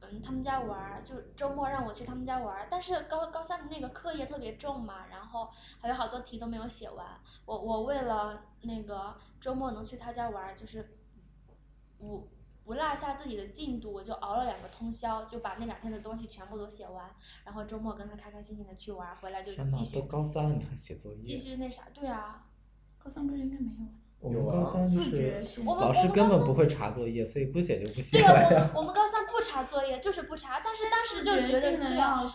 [0.00, 2.68] 嗯，他们家玩儿，就周末让我去他们家玩儿。
[2.70, 7.06] 但是高高三的那个课业特别重嘛，然后还有好多题都没有写完。
[7.44, 10.98] 我我为了那个周末能去他家玩儿，就是
[11.98, 12.28] 不
[12.64, 17.10] 不落下自己的进度，我就熬了两个通宵，就把那两天的东西全部都写完，
[17.44, 21.36] 然后周末跟他开开心心的去玩儿，回来就天哪，继续都高三了你还写作业继？
[21.36, 22.44] 续那啥，对啊。
[22.98, 23.86] 高三不是应该没有？
[24.20, 28.48] 我们高三就是我们老师我们高三根本不会查作业，所以不写就不写对呀、了呀。
[28.50, 31.70] 我们我们高三不查作业，就是不查，但是当时就觉得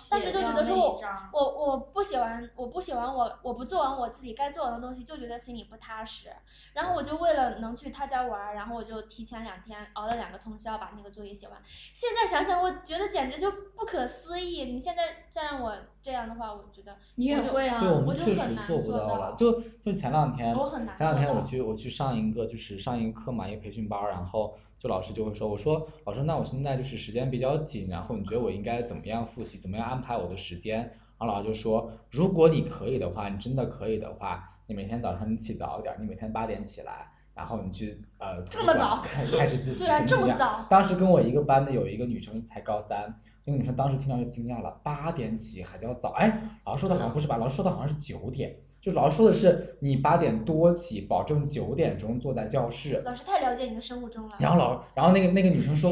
[0.10, 6.30] 当时就觉得说我那一张我我不写完，我不写完我我不做完我自己该做完的东西，就觉得心里不踏实。
[6.74, 11.62] 然后我就为了能去他家玩儿，然后我就提前两天熬了两个通宵把那个作业写完。
[11.94, 14.72] 现在想想，我觉得简直就不可思议。
[14.72, 17.82] 你现在再让我这样的话，我觉得你也我就会啊？
[17.82, 19.36] 对，我我们确就很难实做不到到了。
[19.38, 30.78] 就就前两天，我很难前两做到天我去我去上一个就是上一个课嘛，一个培训班儿，然后就老师就会说，我说老师，那我现在就是时间比较紧，然后你觉得我应该怎么样复习，怎么样安排我的时间？
[31.18, 37.10] 然后老师就说，如果你可以的话，你真的可以的话，你每天早上你起早一点儿，你每天八点起来。
[37.36, 43.12] 然后你去呃，这么早开开始自习，对啊这么早当时跟我一个班的有一个女生才高三，
[43.44, 46.12] 那个女生当时听到就惊讶了，八点起还叫早？
[46.12, 47.38] 哎，老师说的好像不是吧？
[47.38, 53.02] 老师说的好像是九点，就老师说的是你八点多起，保证九点钟坐在教室。
[53.06, 54.36] 老师太了解你的生物钟了。
[54.38, 55.90] 然后老，然后那个那个女生说，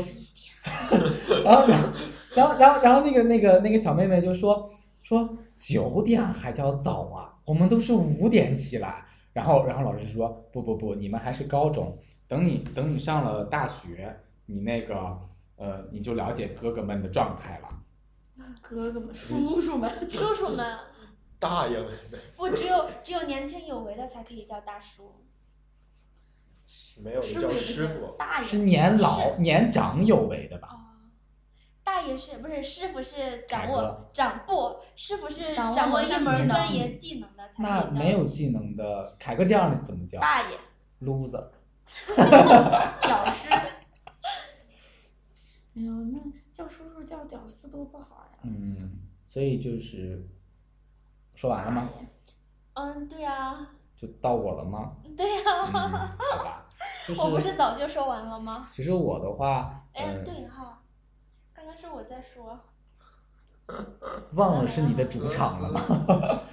[1.45, 1.87] 然后然后
[2.35, 4.69] 然后然后然后那个那个那个小妹妹就说
[5.03, 9.05] 说九点还叫早啊，我们都是五点起来。
[9.31, 14.13] 然后然后老师说不不不，你们还是高中，等你等你上了大学，
[14.47, 15.17] 你那个
[15.55, 17.69] 呃你就了解哥哥们的状态了。
[18.61, 20.77] 哥哥们、叔叔们，叔叔们，
[21.41, 21.89] 大爷们，
[22.37, 25.11] 不只有只有年轻有为的才可以叫大叔。
[27.03, 28.59] 没有叫师傅大是。
[28.59, 30.69] 年老年长有为的吧？
[30.71, 30.77] 哦，
[31.83, 34.75] 大爷是不是师傅是掌握掌不？
[34.95, 37.89] 师傅是掌握一门项技能专业技能的才那。
[37.89, 40.57] 没有技能的，凯哥这样的怎么叫大爷
[41.01, 41.49] ，？loser。
[43.01, 43.49] 屌丝。
[45.73, 46.19] 没有，那
[46.53, 48.39] 叫叔叔叫屌丝多不好呀。
[48.43, 50.23] 嗯，所以就是
[51.41, 51.89] 说完了吗？
[52.75, 54.95] 嗯，对呀、就到我了吗？
[55.17, 56.67] 对呀、嗯，好吧，
[57.07, 58.67] 就是我不是早就说完了吗？
[58.69, 60.83] 其实我的话，哎，呃，对哈，
[61.51, 62.59] 刚刚是我在说。
[64.35, 66.43] 忘了是你的主场了吗？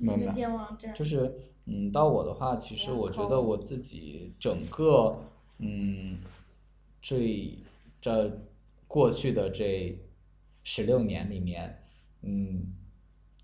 [0.94, 5.14] 就是嗯，到我的话，其实我觉得我自己整个
[5.58, 6.20] 嗯，
[7.02, 7.58] 这
[8.00, 8.32] 这
[8.86, 9.98] 过去的这
[10.62, 11.82] 十六年里面，
[12.22, 12.72] 嗯，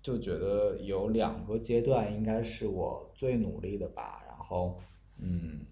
[0.05, 4.23] 就觉得有两个阶段应该是我最努力的吧。
[4.27, 4.79] 然后
[5.17, 5.65] 嗯，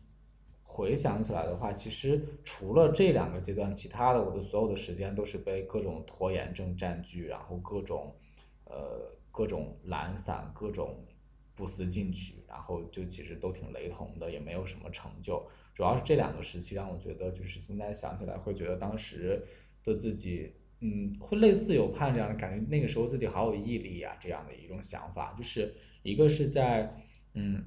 [0.63, 8.15] 回想起来的话，其实除了这两个阶段，其他的我的所有的时间都是被各种拖延症占据，然后各种
[8.65, 11.05] 呃各种懒散，各种
[11.53, 15.45] 不思进取，然后就其实都挺雷同的，也没有什么成就。
[15.75, 19.45] 主要是这两个时期让我觉得，就是现在想起来会觉得当时
[19.83, 22.65] 的自己，嗯，会类似有盼这样的感觉。
[22.69, 25.33] 那个时候自己好有毅力呀、这样的一种想法。
[25.37, 26.93] 就是一个是在，
[27.35, 27.63] 嗯，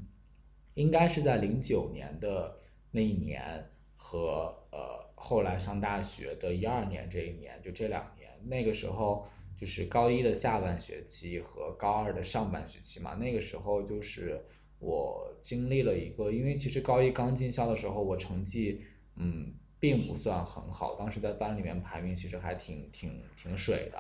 [0.75, 2.59] 应该是在零九年的
[2.91, 9.27] 那一年和呃后来上大学的一二年这一年，就这两年，那个时候
[9.57, 14.39] 就是高一的下半学期和高二的上半学期嘛，那个时候就是
[14.79, 18.83] 我经历了一个，因为其实高一刚进校的时候，我成绩
[19.17, 23.99] 嗯并不算很好，当时在班里面排名其实还挺挺挺水的。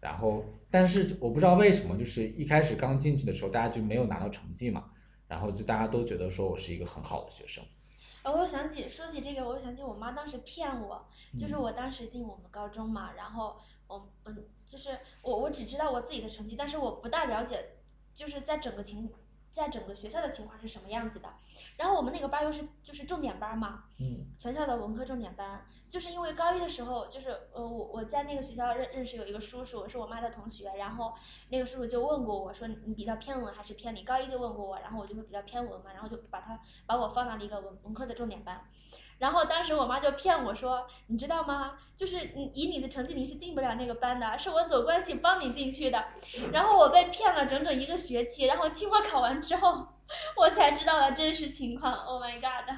[0.00, 4.92] 然后，但是我不知道为什么，就是一开始刚进去的时候，大家就没有拿到成绩嘛，
[5.26, 7.64] 然后就大家都觉得说我是一个很好的学生。
[8.22, 11.04] 哎，我又想起说起这个，我又想起我妈当时骗我，
[11.36, 13.56] 就是嗯我当时进我们高中嘛，然后
[13.88, 17.64] 我嗯，就是我我只知道我自己的成绩，但是我不大了解，
[18.14, 19.10] 就是在整个情，
[19.50, 21.28] 在整个学校的情况是什么样子的。
[21.76, 31.14] 然后我们那个班又是就是重点班嘛，嗯全校的文科重点班，就是因为高一的时候，就是呃我我在那个学校认认识有一个叔叔，是我妈的同学，然后
[31.50, 34.02] 那个叔叔就问过我说你比较偏文还是偏理？
[34.04, 38.64] 高一就问过我，然后我就说比较偏文嘛，然后就把他把我放到了一个文文科的重点班。
[39.18, 41.72] 然后当时我妈就骗我说，你知道吗？
[41.96, 46.04] 就是你以你的成绩你是进不了那个班的，是我走关系帮你进去的。
[46.52, 49.86] 然后我被骗了整整一个学期，然后期末考完之后，
[50.36, 51.92] 我才知道了真实情况。
[51.92, 52.76] Oh my god！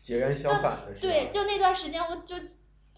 [0.00, 1.00] 截然相反的是？
[1.00, 2.36] 对，就那段时间，我就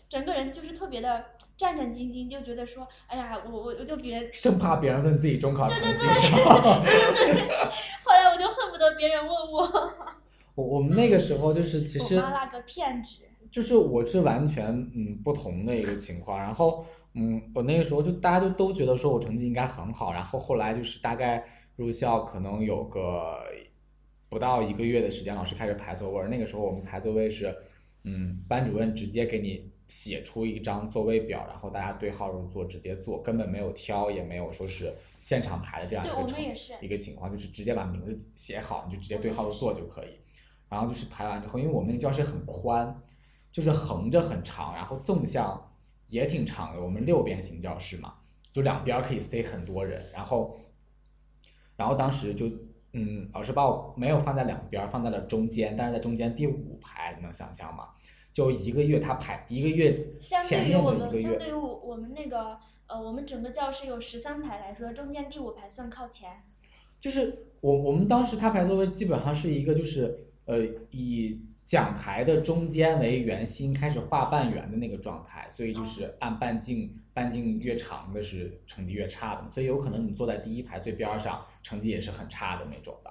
[0.08, 1.24] 整个人就是特别的
[1.56, 7.48] 战战兢兢，就觉得说，哎呀，我我我就别人，生怕别人问自己中考成绩对对对？
[8.04, 9.94] 后来我就恨不得别人问我。
[10.54, 21.44] 我我们那个时候就是其我实妈那个骗子，就是我是完全嗯不同的一个情况，然后嗯我那个时候就大家就都觉得说我成绩应该很好，然后后来就是大概
[21.76, 23.38] 入校可能有个
[24.28, 27.54] 不到一个月的时间，老师开始排座位儿，那个时候我们排座位是
[28.04, 36.16] 嗯班主任直接给你写出一张座位表，然后大家对号入座直接坐，根本没有挑，也没有说是现场排的这样一个
[36.80, 40.08] 一个情况，就是直接把名字写好，你就直接对号入座就可以。
[40.68, 43.02] 然后就是排完之后，因为我们那个教室很宽，
[43.50, 45.72] 就是横着很长，然后纵向
[46.08, 46.82] 也挺长的。
[46.82, 48.14] 我们六边形教室嘛，
[48.52, 50.04] 就两边儿可以塞很多人。
[50.12, 50.56] 然后，
[51.76, 52.46] 然后当时就
[52.92, 57.88] 嗯，老师把我没有放在两边儿，放在了中间，但是在中间第五排，你能想象吗？
[58.32, 62.58] 就一个月他排一个月相前面对于我们，相对于我我们那个
[62.88, 66.30] 呃，我们整个教室有十三排来说，中间第五排算靠前。
[67.00, 70.58] 就是我我们当时他排座位基本上是一个就是呃
[70.90, 83.10] 以讲台的中间为圆心开始画半圆的那个状态，所以就是按半径半径越长的是成绩越差的，所以有可能你坐在第一排最边儿上，成绩也是很差的那种的，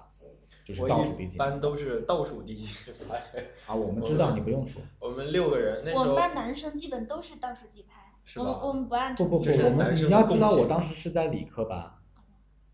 [0.63, 2.67] 就是倒数第几一般都是倒数第几
[3.09, 3.23] 排。
[3.65, 11.91] 啊，我们知道你不用说，我们六个人那时候我们班男生基本都是倒数几排，是我们吧我们不按不不不，我们你要知道我当时是在理科班，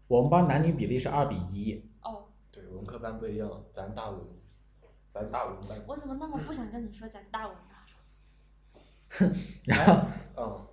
[0.07, 4.19] 我们班男女比例是二比一，哦，对文科班不一样，咱大文，
[5.13, 5.45] 咱大。
[5.87, 9.33] 我怎么那么不想跟你说咱大文呢？
[9.65, 10.07] 然后。
[10.37, 10.65] 嗯，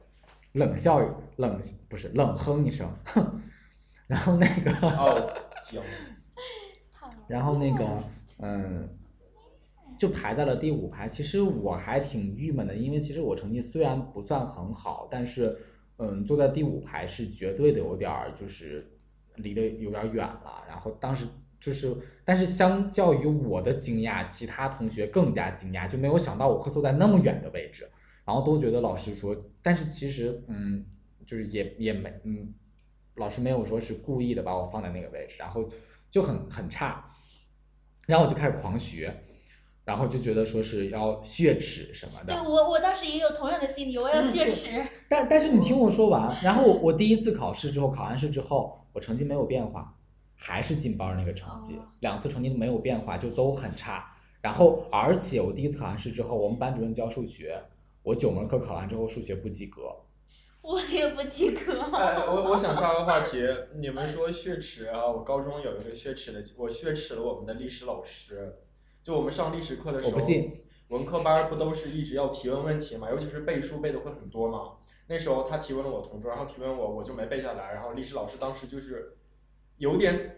[0.53, 1.01] 冷笑
[1.37, 3.43] 冷不是冷哼一声，哼，
[4.07, 5.31] 然后那个哦，
[5.63, 5.83] 行，
[7.29, 8.03] 然后那个
[8.39, 8.89] 嗯，
[9.99, 11.07] 就排在了第五排。
[11.07, 15.59] 其实我还挺郁闷的，因为其实我成绩虽然不算很好，但是
[15.99, 18.99] 嗯，坐在第五排是绝对的有点儿就是
[19.35, 20.65] 离得有点儿远了。
[20.67, 21.27] 然后当时
[21.61, 27.89] 就是，但是相较于我的惊讶，其他同学更加惊讶，就没有想到我会坐在那么远的位置，
[28.25, 30.85] 然后都觉得老师说，但是其实嗯，
[31.27, 32.55] 就是也也没嗯，
[33.17, 35.69] 老师没有说是故意的把我放在那个位置，然后
[36.11, 37.13] 就很很差。
[38.07, 39.13] 然后我就开始狂学，
[39.85, 42.33] 然后就觉得说是要血耻什么的。
[42.33, 44.71] 对我，我当时也有同样的心理，我要血耻。
[45.09, 49.96] 但但是你听我说完，然后我我第一次考试之后，考完试之后，我成绩没有变化，
[50.37, 54.13] 还是进班儿那个成绩，哦两次成绩都没有变化，就都很差。
[54.41, 57.61] 然后而且我第一次考完试之后，我们班主任教数学，
[58.03, 59.83] 我九门课考完之后数学不及格，
[60.63, 61.81] 我也不及格。
[61.81, 63.39] 哎，我我想插个话题，
[63.77, 68.59] 你们说血耻啊，我高中有一个血耻的，我血耻了我们的历史老师。
[69.03, 70.63] 就我们上历史课的时候，我不信。
[70.89, 74.75] 文科班儿不都是一直要提问问题嘛，尤其是背书背的会很多嘛。
[75.09, 77.75] 那时候他提问了我同桌，然后提问我，我就没背下来。
[77.75, 79.17] 然后历史老师当时就是
[79.79, 80.37] 有点，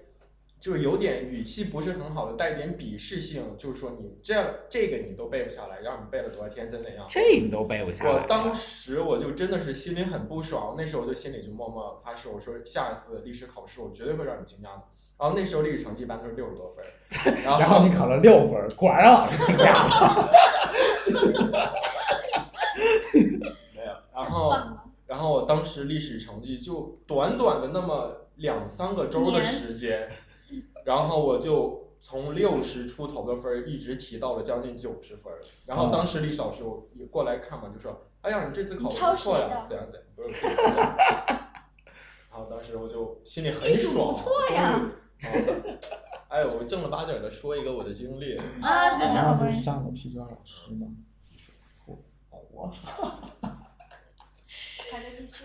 [0.58, 7.06] 就是有点语气不是很好的，带点鄙视性，就是说你这样这个你都背不下来，让你背了多少天，怎怎样？
[7.08, 8.26] 这你都背不下来我。
[8.26, 14.82] 当时我就真的是心里很不爽，那时候我就心里就默默发誓，我说下一次历史考试我绝对会让你惊讶的。
[15.18, 16.84] 然后那时候历史成绩一般都是六十多分，
[17.42, 20.30] 然后 然后你考了六分，果然让老师惊讶了。
[23.74, 24.52] 没有，然后
[25.06, 30.08] 然后我当时历史成绩就短短的那么两三个周的时间，
[30.84, 35.38] 然后我就从六十出头的分儿一直提到了将近九十分儿。
[35.66, 40.04] 然后当时历史老师我也过来看嘛，就说：“哎呀，你这次考的不错呀，怎样怎样。”
[42.30, 44.80] 然后当时我就心里很技术爽，不错呀
[46.28, 50.86] 哎，我正儿八经的说一个我的经历，啊，行行，然后我跟你就上个批卷老师嘛，
[51.18, 51.98] 技术不错，
[52.30, 52.70] 活。
[54.90, 55.44] 还是继续。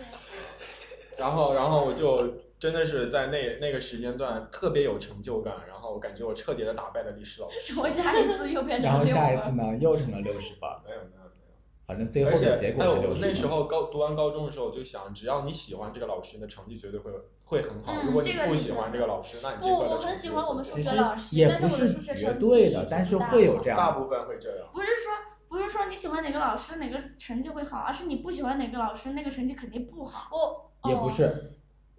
[1.17, 2.27] 然后，然后我就
[2.63, 7.73] 真的是在那那个时间段特别有成就感，然后我感觉我彻底的打败了历史老师。
[7.77, 9.57] 我下一次又变然后下一次分。
[9.57, 11.55] 呢，又成了六十分，没有没有没有，
[11.85, 13.21] 反正最后而且的结果哎，是六十分。
[13.21, 17.11] 我那时候高读完高中的时候，我就想，只要你喜欢这个老师，你的成绩绝对会
[17.43, 17.91] 会很好。
[17.91, 24.65] 嗯如果你这个不喜欢这个老师，那你不，这科的我很喜欢我们数学老师，也不但是我的数学绝成对的，但是直不好会有这样大部分会这样。
[24.71, 25.11] 不是说
[25.49, 30.29] 不是说你喜欢哪个老师哪个成绩会好，而是你不喜欢哪个老师那个成绩肯定不好。
[30.31, 31.51] 我也不哦是，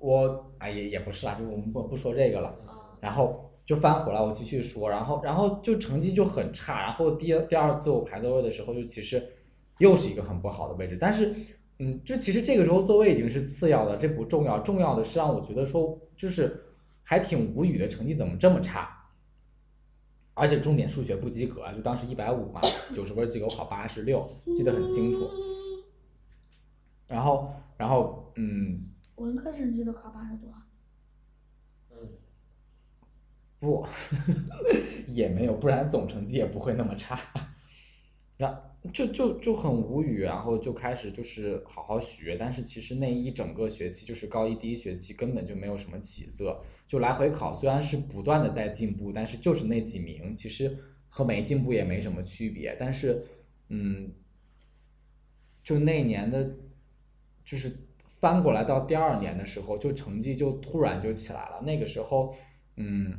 [0.04, 2.48] 我哎也也不是啦，就我们不不说这个了。
[2.66, 9.22] 哦然后就翻回来，我继续说，然后然后就成绩就很差，然后第第二次我排座位的时候，就其实
[9.78, 11.34] 又是一个很不好的位置，但是
[11.78, 16.64] 嗯，就其实这个时候座位已经是次要的，这不重要，重要的是让我觉得说就是
[17.02, 18.88] 还挺无语的，成绩怎么这么差？
[20.32, 22.60] 而且重点数学不及格，就当时一百五嘛，
[22.94, 25.28] 九十分及格，我考八十六，记得很清楚。
[27.06, 30.52] 然后然后嗯，文科成绩都考八十多，
[31.90, 32.08] 嗯，
[33.58, 33.86] 不，
[35.06, 37.20] 也没有，不然总成绩也不会那么差。
[38.36, 38.60] 然
[38.92, 50.76] 就就就很无语，然后就开始就是好好学，但是其实那一整个学期就是高一第一学期根本就没有什么起色，就来回考虽然是不断的在进步，但是就是那几名，其实
[51.08, 52.76] 和没进步也没什么区别。
[52.78, 53.24] 但是，
[53.68, 54.10] 嗯，
[55.62, 56.50] 就那年的，
[57.44, 57.72] 就是
[58.24, 61.60] 翻过来到第二年的时候，就成绩就突然就起来了。
[61.60, 62.34] 那个时候，
[62.78, 63.12] 嗯，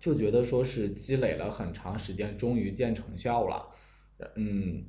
[0.00, 3.68] 就觉得说是积累了很长时间，终于见成效了。
[4.34, 4.84] 嗯，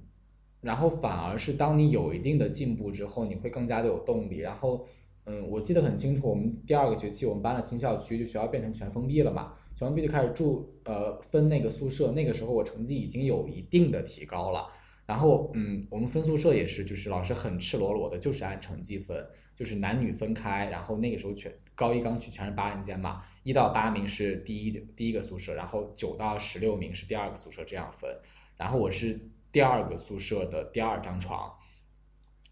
[0.61, 4.39] 然后反而是当你有一定的进步之后，你会更加的有动力。
[4.39, 4.87] 然后，
[5.25, 12.11] 嗯，我记得很清楚，我们第二个学期我们搬了新校区，就学校变成全封闭了嘛，全封闭就开始住呃分那个宿舍。
[12.13, 14.67] 那个时候我成绩已经有一定的提高了。
[15.05, 20.69] 然后，嗯，我们分宿舍也是，就是老师很赤裸裸的，就是按成绩分，就是男女分开。
[20.69, 28.09] 然后那个时候全高一刚去全是八人间嘛，一到八名是第一第一个宿舍，然后九到十六名是第二个宿舍这样分。
[28.55, 29.19] 然后我是
[29.51, 31.51] 第二个宿舍的第二张床，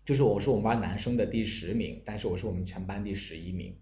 [0.03, 3.73] 就是我是我们班男生的第十名，但是我是我们全班第十一名，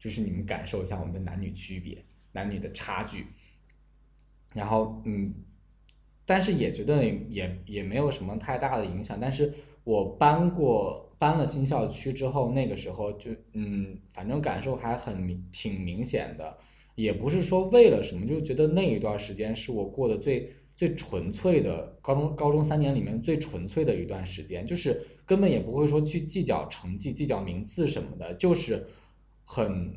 [0.00, 3.26] 就是你们感受一下我们的男女区别、男女的差距。
[4.54, 5.32] 然后嗯，
[6.26, 9.16] 但是也觉得也也没有什么太大的影响。
[9.18, 9.54] 但是
[9.84, 16.58] 我搬过搬了新校区之后，那个时候就嗯，反正感受还很明挺明显的。
[16.96, 28.86] 也不是说为了什么，就觉得那一段时间是我过得最最纯粹的高中高中三年里面最纯粹的一段时间，就是根本也不会说去计较成绩、计较名次什么的，就是
[29.44, 29.94] 很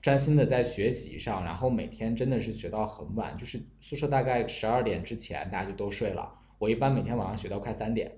[0.00, 8.10] 专心的在学习上，然后每天真的是学到很晚，就是宿舍大概十二点之前大家就都睡了，我一般每天晚上学到快三点，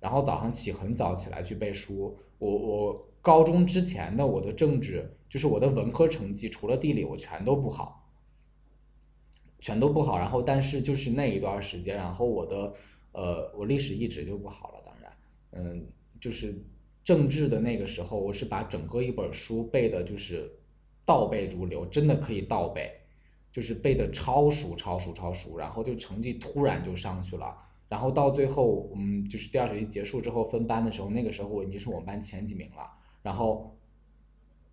[0.00, 2.18] 然后早上起很早起来去背书。
[2.38, 8.10] 我我高中之前的我的政治就是我的文科成绩，除了地理我全都不好，
[9.60, 10.18] 全都不好。
[10.18, 12.74] 然后但是就是那一段时间，然后我的
[13.12, 15.12] 呃我历史一直就不好了，当然，
[15.52, 15.86] 嗯，
[16.20, 16.54] 就是
[17.04, 20.50] 政治的那个时候，我是把整个一本书背的就是
[21.08, 22.92] 倒背如流，真的可以倒背。
[23.50, 27.56] 就是背的超熟、超熟、超熟，然后就成绩突然就上去了，
[27.88, 32.88] 然后到最后，嗯，就是第二学期结束之后分班的时候，那个时候我已经是我们班前几名了，
[33.22, 33.74] 然后，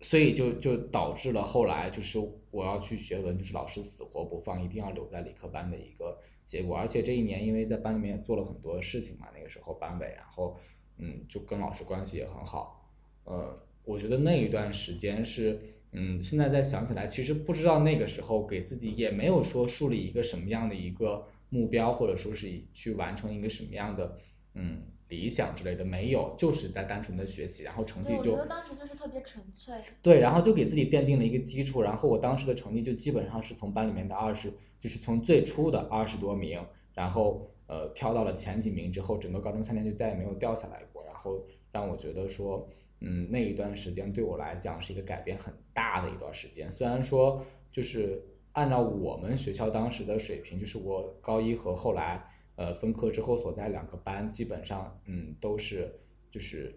[0.02, 2.18] 所以就就导致了后来就是
[2.50, 6.76] 我要去学文，就是老师死活不放，一定要留在理科班的一个结果。
[6.76, 10.54] 而且这一年因为在班里面做了很多事情嘛，那个时候班委，然后
[10.98, 12.88] 嗯，就跟老师关系也很好，
[13.24, 15.72] 呃，我觉得那一段时间是。
[15.98, 24.18] 嗯，现在再想起来，其实不知道那个时候给自己也没有说树立一个什么样的一个目标，或者说是去完成一个什么样的
[24.52, 29.74] 嗯理想之类的，没有，就是在单纯的学习，然后成绩就，我觉得当时就是特别纯粹。
[30.02, 41.42] 对，然后就给自己奠定了一个基础，然后我当时的成绩就基本上是从班里面的二十，就是从最初的二十多名，然后呃跳到了前几名之后，整个高中三年就再也没有掉下来过，然后
[41.72, 42.68] 让我觉得说。
[43.00, 46.72] 嗯，那一段时间对我来讲是一个改变很大的一段时间。
[46.72, 48.22] 虽然说，就是
[48.52, 52.24] 按照我们学校当时的水平，就是我高一和后来
[52.54, 55.94] 呃分科之后所在两个班，基本上嗯都是
[56.30, 56.74] 就是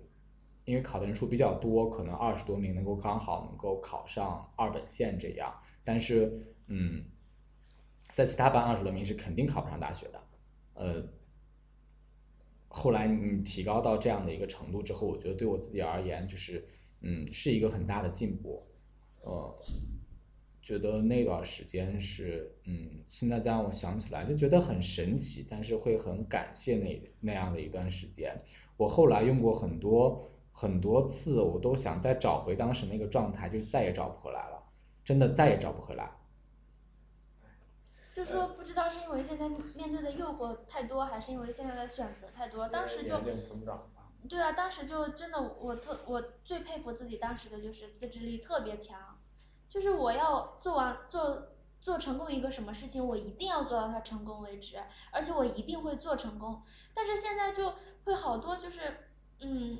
[0.65, 5.53] 因为考的人数比较多，可能二十多名能够刚好能够考上二本线这样。
[5.85, 7.03] 但是嗯，
[8.13, 10.21] 在其他班二十多名是肯定考不上大学的，
[10.73, 11.03] 呃。
[12.69, 16.63] 后来你提高到这样的一个程度之后，我觉得对我自己而言，就是
[17.01, 18.63] 嗯，是一个很大的进步，
[19.21, 19.55] 呃，
[20.61, 28.39] 觉得那段时间是嗯，现在再让我想起来就觉得很神奇，但是会很感谢那那样的一段时间。
[28.77, 34.63] 我后来用过很多很多次，我都想再找回当时那个状态，就再也找不回来了，
[35.03, 36.09] 真的再也找不回来。
[38.11, 42.67] 就说不知道是因为现在面对的诱惑太多，还是因为现在的选择太多。
[42.67, 44.11] 当时就增长吧。
[44.27, 49.17] 对啊，当时就真的我特我最佩服自己当时的就是自制力特别强，
[49.69, 54.77] 就是我要做完做做成功一个什么事情，我一定要做到它成功为止，
[55.11, 56.61] 而且我一定会做成功。
[56.93, 59.79] 但是现在就会好多就是嗯，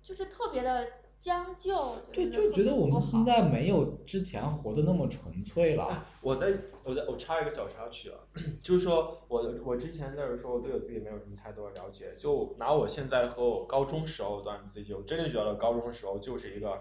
[0.00, 0.88] 就是特别的
[1.26, 1.96] 将就。
[2.12, 6.06] 对，就觉得我们现在没有之前活的那么纯粹了。
[6.20, 6.54] 我在
[6.84, 8.16] 我在我插一个小插曲啊，
[8.62, 12.14] 就是说我我之前在这说，我对我自己没有什么太多的了解。
[12.16, 16.80] 就拿我现在和我高中时候段自己，我真的觉得高中时候就是一个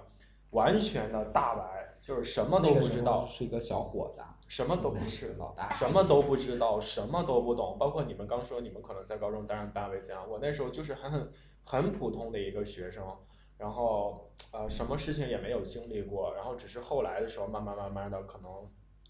[0.51, 7.77] 完全的大白，就是什么都不知道，是一个小伙子，什么都不是老大，什么都不知道，什么都不懂。
[7.79, 11.31] 包括你们刚说你们可能在高中担任班委这样，我那时候就是很很
[11.63, 13.03] 很普通的一个学生，
[13.57, 18.49] 然后呃什么事情也没有经历过，然后只是后来的时候慢慢慢慢的可能。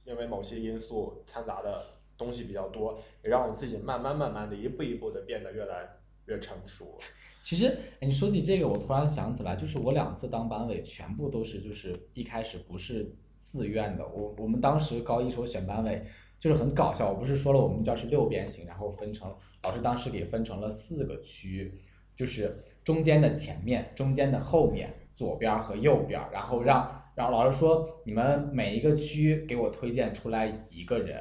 [0.08, 1.84] 因为某些因素掺杂的
[2.16, 5.90] 东西比较多，也让我自己慢慢慢慢的一步一步的变得越来
[6.28, 6.96] 越成熟。
[7.42, 14.08] 其实，你说起这个，我突然想起来，就是我两次当班委，全部都是就是一开始不是自愿的。
[14.08, 16.04] 我我们当时高一时候选班委，
[16.38, 17.10] 就是很搞笑。
[17.10, 21.74] 我不是说了我们教室六边形，然后分成老师当时给分成了四个区，
[22.16, 22.56] 就是
[22.86, 27.02] 中间的前面、中间的后面、左边和右边，然后让。
[27.16, 31.18] 然后老师说：“你们每一个区给我推荐出来一个人。”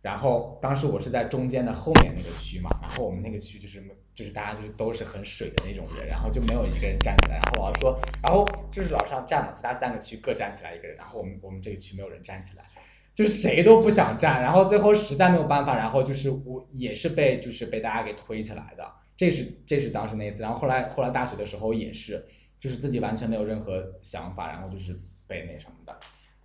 [0.00, 3.82] 然后当时我是在中间的后面那个区嘛，然后我们那个区就是
[4.14, 7.38] 就是大家就是都是很水的那种人，然后就没有一个人站起来。
[7.38, 12.64] 然后老师说：“然后就是老师让站嘛，其他三个区各站起来一个人。”然后我们我们这个区没有人站起来，
[13.12, 14.40] 就是谁都不想站。
[14.40, 18.88] 然后最后实在没有办法，然后就是我也是被就是被大家给推起来的。
[19.16, 20.42] 这是这是当时那一次。
[20.42, 22.24] 然后后来后来大学的时候也是，
[22.60, 24.98] 就是自己完全没有任何想法，然后就是。
[25.28, 25.98] 被那什么的，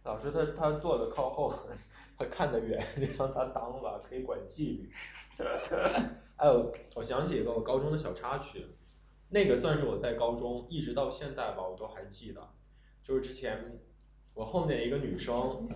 [0.06, 1.54] 老师他他坐的靠后，
[2.18, 4.92] 他看得远， 你让他当吧，可以管纪律。
[6.36, 8.66] 还有，我想起一个我高中的小插曲，
[9.30, 12.42] 那个算是我在高中一直到现在吧，我都还记得。
[13.04, 13.80] 就是之前
[14.34, 15.70] 我后面一个女生，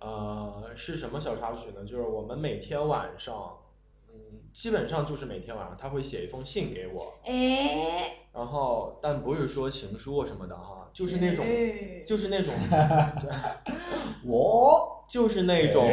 [0.00, 1.84] 呃，是什么小插曲呢？
[1.84, 3.56] 就是我们每天晚上，
[4.54, 7.12] 基本上就是每天晚上，他会写一封信给我。
[7.24, 8.20] 哎。
[8.32, 11.44] 然后，但不是说情书什么的哈，就是那种，
[12.06, 12.52] 就是那种，
[14.24, 15.88] 我就是那种，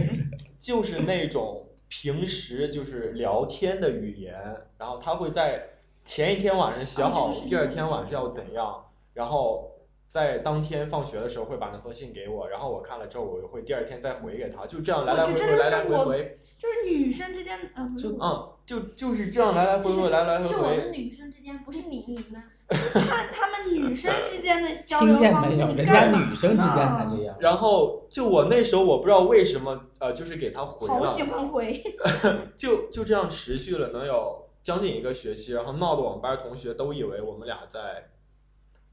[0.58, 4.34] 就是那种平时就是聊天的语言，
[4.76, 5.68] 然后他会在
[6.04, 9.70] 前一天晚上写好第二天晚上要怎样，然后
[10.08, 20.92] 在当天放学的时候会把那封信给我，然后我看了之后，我会第二天再回给他，就这样来来回回，来来就是我回回，就是女生之间，嗯，就嗯，就就是这样来来回回，来来回回是我们。
[20.92, 22.42] 女生之间，不是你你呢？
[22.68, 27.36] 看他们女生之间的交流方式，你人家干嘛女生之间才这样。
[27.38, 31.80] 然后就我那时候我不知道为什么，呃，就是给他回了，好喜欢回，
[32.56, 38.08] 就就这样持续了能有将近一个学期，然后闹得我们班同学都以为我们俩在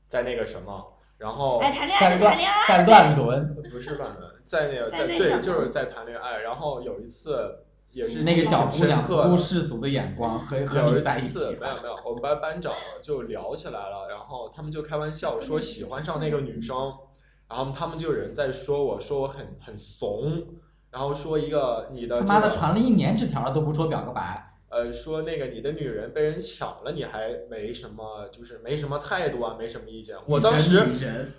[0.07, 0.93] 在那个什么，
[1.24, 6.40] 然后哎，谈恋在乱爱就谈恋爱在，乱伦，不是乱伦，在那个在在对，就是在谈恋爱。
[6.40, 16.76] 然后有一次也是那个小姑娘不世俗的眼光和和你在一起没有没有，我们班班长就聊起来了，然后他们就开玩笑说喜欢上那个女生，
[17.48, 20.46] 然后他们就有人在说我说我很很怂，
[20.92, 30.18] 然后说一个你的他妈的传了一年纸条了都不说表个白，呃说那个你的女人被人抢了，你还没什么就是没什么态度啊，没什么意见。
[30.26, 31.32] 我当时，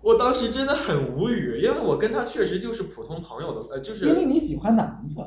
[0.00, 5.26] 我当时真的很无语，因为我跟他确实就是普通朋友的，呃就是因为你喜欢男的。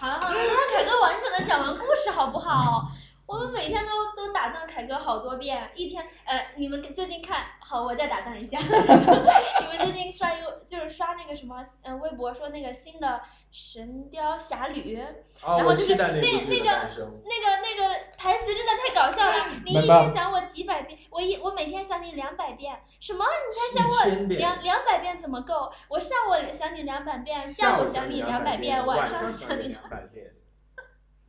[0.00, 2.90] 好了好了，让凯哥完整的讲完故事好不好？
[3.26, 8.56] 我们每天都都打断凯哥好多遍，一天呃，你们最近看好，我再打断一下，
[9.60, 13.06] 你们最近刷一个就是刷那个什么呃微博说那个新的
[13.50, 14.96] 《神雕侠侣》，
[15.42, 16.20] 啊，然后就是那那个。
[16.20, 19.32] 那个那个台词真的太搞笑了，
[19.64, 23.24] 你一天想我几百遍，我一我每天想你两百遍，什么？
[23.24, 25.70] 你才想我两两百遍怎么够？
[25.88, 30.32] 我上午想你两百遍，下午想你两百遍，晚上上想你两百遍。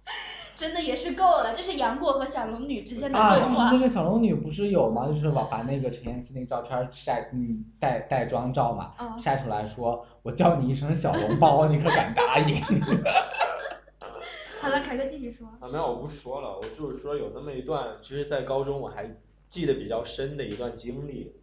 [0.59, 3.49] 真的也是够了，这是杨过和小龙女之间的啊，对话。
[3.49, 5.07] 就是那个小龙女不是有吗？
[5.07, 12.57] 就是把把那个陈妍希那个照片晒，嗯，带带妆照嘛，嗯晒出来说，我叫你一声小笼包，你可敢答应？
[14.59, 15.47] 好了，凯哥继续说。
[15.61, 19.09] 啊，没有，我不说了，我就是说有那么一段，其实，在高中我还
[19.47, 21.33] 记得比较深的一段经历。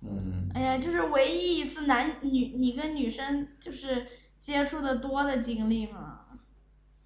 [0.00, 4.06] 嗯，哎呀，就是唯一一次男女你跟女生就是
[4.38, 6.20] 接触的多的经历嘛。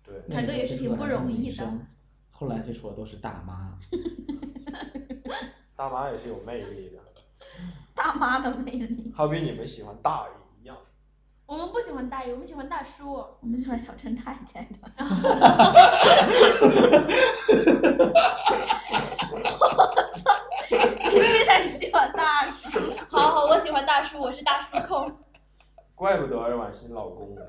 [0.06, 1.68] 对，凯哥也是挺不容易的。
[2.30, 3.76] 后来接触的都是大妈，
[5.74, 6.98] 大妈也是有魅力的，
[7.94, 10.76] 大妈的魅力，好比你们喜欢大姨一样。
[11.46, 13.14] 我们不喜欢大爷，我们喜欢大叔。
[13.40, 14.92] 我们喜欢小陈太监的。
[21.12, 22.78] 你现在喜欢大叔？
[23.08, 25.10] 好好，我喜欢大叔，我是大叔控。
[25.94, 27.40] 怪不得婉欣老公呢。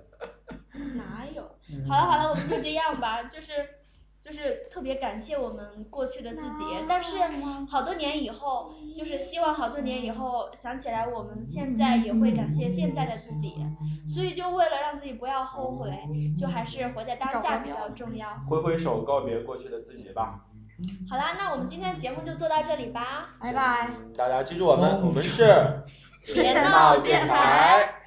[0.96, 1.57] 哪有？
[1.88, 3.52] 好了好了，我们就这样吧，就是
[4.22, 7.18] 就是特别感谢我们过去的自己，但是
[7.70, 13.56] 好多年以后，就是希望好多年以后想起来，我们现在也会感谢现在的自己，
[14.08, 15.92] 所以就为了让自己不要后悔，
[16.38, 18.30] 就还是活在当下比较重要。
[18.50, 20.42] 挥挥手告别过去的自己吧。
[21.10, 23.90] 好啦，那我们今天的节目就做到这里吧，拜拜。
[23.90, 25.46] 嗯大家记住我们，哦我们是
[26.34, 27.94] 别闹电台。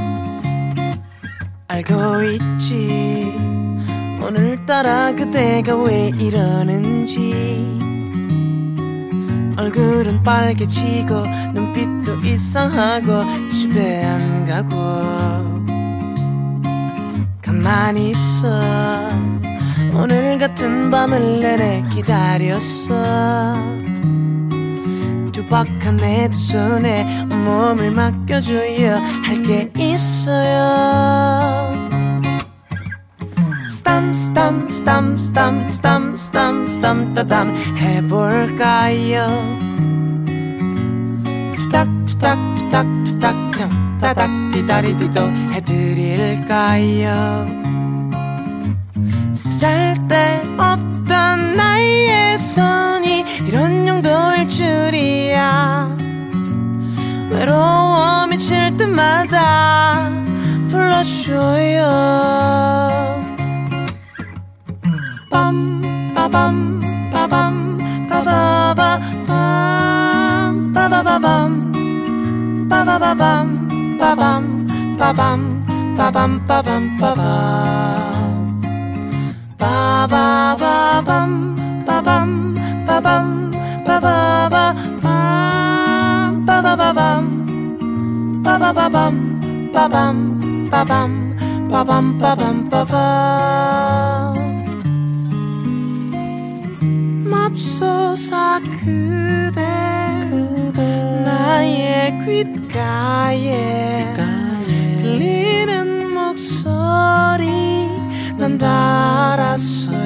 [1.71, 1.93] 알고
[2.23, 3.33] 있지.
[4.21, 7.31] 오늘따라 그대가 왜 이러는지.
[9.57, 14.75] 얼굴은 빨개지고 눈빛도 이상하고 집에 안 가고.
[17.41, 18.59] 가만히 있어.
[19.93, 23.55] 오늘 같은 밤을 내내 기다렸어
[25.41, 30.61] 두박한 내 두 손에 몸을 맡겨줘야 할게 있어요.
[33.69, 39.25] 스탐 스탐 스탐 스탐 스탐 스탐 스탐 따담 해볼까요?
[41.57, 45.21] 투닥 투닥 투닥 투닥 참 따닥 디다리디도
[45.53, 47.47] 해드릴까요?
[49.33, 51.07] 쓸데없던
[51.55, 53.10] 나의 손이
[53.47, 55.95] 이런 용도일 줄이야.
[57.29, 60.09] 외로워 미칠 때마다
[60.69, 61.81] 불러줘요.
[65.31, 66.79] 빰 빠밤
[67.11, 67.77] 빠밤
[68.09, 71.71] 빠바바 빰 빠바바밤.
[72.69, 74.67] 빠바바밤 빠밤
[74.97, 75.65] 빠밤
[75.97, 77.21] 빠밤 빠밤 빠밤.
[79.57, 81.30] 빠바바밤
[83.01, 83.51] 빠밤
[83.83, 85.01] 빠바바밤
[86.45, 88.41] 빠바바밤.
[88.43, 90.39] 빠바바밤 빠밤
[90.69, 91.35] 빠밤
[91.69, 94.33] 빠밤 빠밤 빠밤.
[97.25, 99.61] 맙소사 그대
[101.25, 104.13] 나의 귓가에.
[104.99, 107.89] 들리는 목소리
[108.37, 110.00] 난 달았어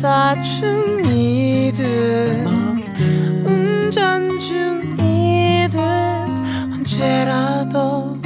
[0.00, 1.82] 사 중이든
[3.44, 5.80] 운전 중이든
[6.72, 8.16] 언제라도.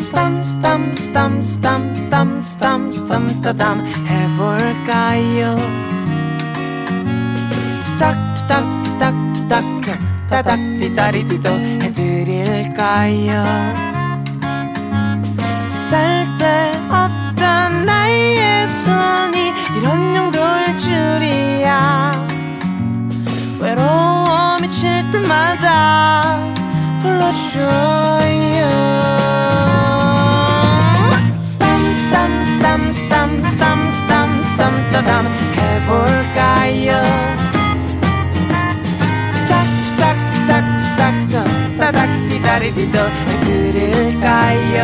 [0.00, 5.54] 스탐 스탐 스탐 스탐 스탐 스탐 스탐 따담 해볼까요?
[7.84, 9.62] 투닥 투닥 투닥 투닥
[10.30, 11.50] 따닥 디다리디도
[11.82, 13.44] 해드릴까요?
[15.68, 16.37] 쓸데없던
[18.88, 22.12] 손이 이런 용도일 줄이야.
[23.60, 26.38] 외로워 미칠 때마다
[27.02, 28.68] 불러줘요.
[31.42, 31.68] 스탐
[32.92, 33.42] 스탐 스탐
[34.42, 35.26] 스탐 따담
[35.56, 36.90] 해볼까요?
[39.48, 44.78] 딱딱딱딱딱 따닥 디다리디도 해드릴까요